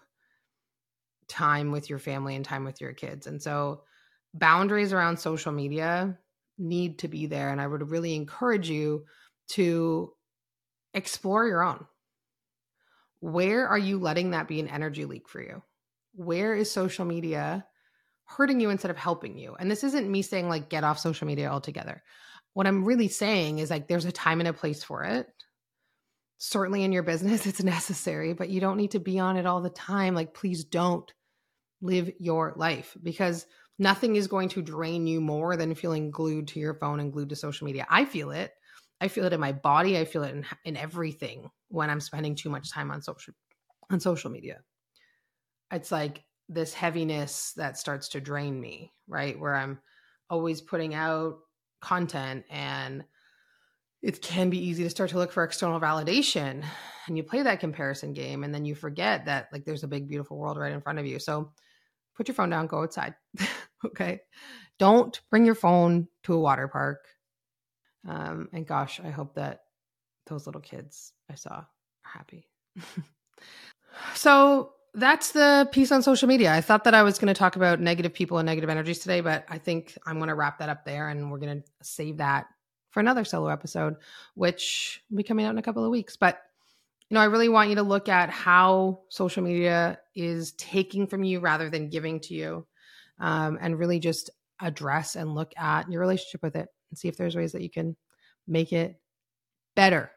time 1.27 1.71
with 1.71 1.89
your 1.89 1.99
family 1.99 2.35
and 2.35 2.45
time 2.45 2.63
with 2.63 2.79
your 2.79 2.93
kids. 2.93 3.27
And 3.27 3.41
so 3.41 3.81
boundaries 4.33 4.93
around 4.93 5.17
social 5.17 5.51
media 5.51 6.17
need 6.57 6.99
to 6.99 7.07
be 7.07 7.25
there 7.25 7.49
and 7.49 7.59
I 7.59 7.67
would 7.67 7.91
really 7.91 8.15
encourage 8.15 8.69
you 8.69 9.05
to 9.49 10.13
explore 10.93 11.47
your 11.47 11.63
own. 11.63 11.85
Where 13.19 13.67
are 13.67 13.77
you 13.77 13.99
letting 13.99 14.31
that 14.31 14.47
be 14.47 14.59
an 14.59 14.67
energy 14.67 15.05
leak 15.05 15.27
for 15.27 15.41
you? 15.41 15.63
Where 16.13 16.53
is 16.53 16.71
social 16.71 17.05
media 17.05 17.65
hurting 18.25 18.59
you 18.59 18.69
instead 18.69 18.91
of 18.91 18.97
helping 18.97 19.37
you? 19.37 19.55
And 19.59 19.69
this 19.69 19.83
isn't 19.83 20.09
me 20.09 20.21
saying 20.21 20.49
like 20.49 20.69
get 20.69 20.83
off 20.83 20.99
social 20.99 21.27
media 21.27 21.49
altogether. 21.49 22.03
What 22.53 22.67
I'm 22.67 22.85
really 22.85 23.07
saying 23.07 23.59
is 23.59 23.69
like 23.69 23.87
there's 23.87 24.05
a 24.05 24.11
time 24.11 24.39
and 24.39 24.47
a 24.47 24.53
place 24.53 24.83
for 24.83 25.03
it 25.03 25.27
certainly 26.37 26.83
in 26.83 26.91
your 26.91 27.03
business 27.03 27.45
it's 27.47 27.63
necessary 27.63 28.33
but 28.33 28.49
you 28.49 28.59
don't 28.59 28.77
need 28.77 28.91
to 28.91 28.99
be 28.99 29.19
on 29.19 29.37
it 29.37 29.45
all 29.45 29.61
the 29.61 29.69
time 29.69 30.13
like 30.13 30.33
please 30.33 30.63
don't 30.63 31.13
live 31.81 32.11
your 32.19 32.53
life 32.55 32.95
because 33.03 33.45
nothing 33.79 34.15
is 34.15 34.27
going 34.27 34.49
to 34.49 34.61
drain 34.61 35.05
you 35.07 35.21
more 35.21 35.55
than 35.55 35.75
feeling 35.75 36.11
glued 36.11 36.47
to 36.49 36.59
your 36.59 36.73
phone 36.73 36.99
and 36.99 37.13
glued 37.13 37.29
to 37.29 37.35
social 37.35 37.65
media. 37.65 37.85
I 37.89 38.05
feel 38.05 38.31
it. 38.31 38.53
I 38.99 39.07
feel 39.07 39.25
it 39.25 39.33
in 39.33 39.39
my 39.39 39.51
body. 39.51 39.97
I 39.97 40.05
feel 40.05 40.23
it 40.23 40.33
in, 40.33 40.45
in 40.65 40.77
everything 40.77 41.49
when 41.69 41.89
i'm 41.89 41.99
spending 41.99 42.33
too 42.33 42.49
much 42.49 42.71
time 42.71 42.91
on 42.91 43.01
social 43.01 43.33
on 43.89 43.99
social 43.99 44.31
media. 44.31 44.61
It's 45.71 45.91
like 45.91 46.23
this 46.49 46.73
heaviness 46.73 47.53
that 47.57 47.77
starts 47.77 48.09
to 48.09 48.21
drain 48.21 48.59
me 48.59 48.91
right? 49.07 49.39
Where 49.39 49.55
i'm 49.55 49.79
always 50.29 50.61
putting 50.61 50.93
out 50.93 51.39
content 51.81 52.43
and 52.49 53.03
it 54.07 54.21
can 54.21 54.49
be 54.49 54.57
easy 54.57 54.83
to 54.83 54.89
start 54.89 55.09
to 55.09 55.17
look 55.17 55.33
for 55.33 55.43
external 55.43 55.81
validation 55.81 56.63
and 57.07 57.17
you 57.17 57.23
play 57.23 57.41
that 57.41 57.59
comparison 57.59 58.13
game 58.13 58.45
and 58.45 58.55
then 58.55 58.63
you 58.63 58.73
forget 58.73 59.25
that 59.25 59.49
like 59.51 59.65
there's 59.65 59.83
a 59.83 59.87
big 59.87 60.07
beautiful 60.07 60.37
world 60.37 60.57
right 60.57 60.71
in 60.71 60.79
front 60.79 60.97
of 60.97 61.05
you. 61.05 61.19
So 61.19 61.51
put 62.15 62.29
your 62.29 62.35
phone 62.35 62.49
down 62.49 62.67
go 62.67 62.83
outside 62.83 63.15
okay? 63.85 64.21
Don't 64.79 65.19
bring 65.29 65.45
your 65.45 65.55
phone 65.55 66.07
to 66.23 66.33
a 66.33 66.39
water 66.39 66.69
park. 66.69 67.05
Um, 68.07 68.47
and 68.53 68.65
gosh 68.65 69.01
i 69.03 69.09
hope 69.09 69.35
that 69.35 69.63
those 70.27 70.45
little 70.45 70.61
kids 70.61 71.11
i 71.29 71.35
saw 71.35 71.55
are 71.55 71.67
happy. 72.03 72.47
So 74.13 74.73
that's 74.93 75.31
the 75.31 75.67
piece 75.71 75.91
on 75.91 76.03
social 76.03 76.27
media. 76.27 76.53
I 76.53 76.61
thought 76.61 76.83
that 76.83 76.93
I 76.93 77.01
was 77.01 77.17
going 77.17 77.33
to 77.33 77.33
talk 77.33 77.55
about 77.55 77.79
negative 77.79 78.13
people 78.13 78.37
and 78.37 78.45
negative 78.45 78.69
energies 78.69 78.99
today, 78.99 79.21
but 79.21 79.45
I 79.49 79.57
think 79.57 79.97
I'm 80.05 80.17
going 80.17 80.29
to 80.29 80.35
wrap 80.35 80.59
that 80.59 80.69
up 80.69 80.85
there 80.85 81.09
and 81.09 81.31
we're 81.31 81.39
going 81.39 81.61
to 81.61 81.67
save 81.81 82.17
that 82.17 82.45
for 82.97 83.01
another 83.01 83.23
solo 83.23 83.49
episode, 83.49 83.95
which 84.33 85.03
will 85.11 85.17
be 85.17 85.23
coming 85.23 85.45
out 85.45 85.51
in 85.51 85.59
a 85.59 85.61
couple 85.61 85.85
of 85.85 85.91
weeks. 85.91 86.17
But 86.17 86.41
you 87.07 87.13
know, 87.13 87.21
I 87.21 87.25
really 87.25 87.47
want 87.47 87.69
you 87.69 87.75
to 87.75 87.83
look 87.83 88.09
at 88.09 88.31
how 88.31 89.01
social 89.09 89.43
media 89.43 89.99
is 90.15 90.53
taking 90.53 91.05
from 91.05 91.23
you 91.23 91.39
rather 91.39 91.69
than 91.69 91.89
giving 91.89 92.19
to 92.21 92.33
you, 92.33 92.65
um, 93.19 93.59
and 93.61 93.77
really 93.77 93.99
just 93.99 94.31
address 94.59 95.15
and 95.15 95.35
look 95.35 95.53
at 95.57 95.91
your 95.91 96.01
relationship 96.01 96.41
with 96.41 96.55
it 96.55 96.69
and 96.89 96.97
see 96.97 97.07
if 97.07 97.17
there's 97.17 97.35
ways 97.35 97.51
that 97.51 97.61
you 97.61 97.69
can 97.69 97.95
make 98.47 98.73
it 98.73 98.99
better 99.75 100.09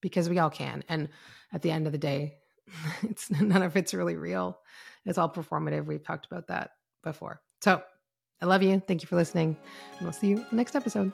because 0.00 0.30
we 0.30 0.38
all 0.38 0.48
can. 0.48 0.82
And 0.88 1.10
at 1.52 1.60
the 1.60 1.70
end 1.70 1.84
of 1.84 1.92
the 1.92 1.98
day, 1.98 2.36
it's 3.02 3.30
none 3.30 3.62
of 3.62 3.76
it's 3.76 3.92
really 3.92 4.16
real. 4.16 4.58
It's 5.04 5.18
all 5.18 5.28
performative. 5.28 5.84
We've 5.84 6.02
talked 6.02 6.24
about 6.24 6.46
that 6.48 6.70
before. 7.04 7.42
So 7.60 7.82
I 8.40 8.46
love 8.46 8.62
you. 8.62 8.82
Thank 8.88 9.02
you 9.02 9.06
for 9.06 9.16
listening. 9.16 9.54
And 9.98 10.06
we'll 10.06 10.14
see 10.14 10.28
you 10.28 10.46
next 10.50 10.74
episode. 10.74 11.12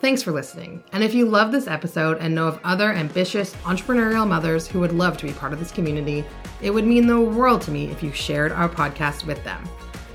Thanks 0.00 0.22
for 0.22 0.30
listening. 0.30 0.84
And 0.92 1.02
if 1.02 1.12
you 1.12 1.26
love 1.26 1.50
this 1.50 1.66
episode 1.66 2.18
and 2.18 2.32
know 2.32 2.46
of 2.46 2.60
other 2.62 2.92
ambitious 2.92 3.54
entrepreneurial 3.64 4.28
mothers 4.28 4.68
who 4.68 4.78
would 4.78 4.92
love 4.92 5.16
to 5.18 5.26
be 5.26 5.32
part 5.32 5.52
of 5.52 5.58
this 5.58 5.72
community, 5.72 6.24
it 6.62 6.70
would 6.70 6.86
mean 6.86 7.06
the 7.06 7.20
world 7.20 7.62
to 7.62 7.72
me 7.72 7.86
if 7.86 8.00
you 8.02 8.12
shared 8.12 8.52
our 8.52 8.68
podcast 8.68 9.26
with 9.26 9.42
them. 9.42 9.62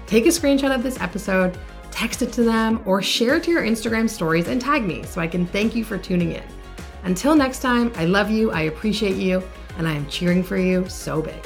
Take 0.07 0.25
a 0.25 0.29
screenshot 0.29 0.73
of 0.73 0.83
this 0.83 1.01
episode, 1.01 1.57
text 1.91 2.21
it 2.21 2.31
to 2.33 2.43
them, 2.43 2.81
or 2.85 3.01
share 3.01 3.35
it 3.35 3.43
to 3.43 3.51
your 3.51 3.63
Instagram 3.63 4.09
stories 4.09 4.47
and 4.47 4.61
tag 4.61 4.83
me 4.83 5.03
so 5.03 5.19
I 5.19 5.27
can 5.27 5.45
thank 5.45 5.75
you 5.75 5.83
for 5.83 5.97
tuning 5.97 6.31
in. 6.31 6.43
Until 7.03 7.35
next 7.35 7.59
time, 7.59 7.91
I 7.95 8.05
love 8.05 8.31
you, 8.31 8.51
I 8.51 8.61
appreciate 8.61 9.17
you, 9.17 9.43
and 9.77 9.85
I 9.85 9.93
am 9.93 10.07
cheering 10.07 10.43
for 10.43 10.55
you 10.55 10.87
so 10.87 11.21
big. 11.21 11.43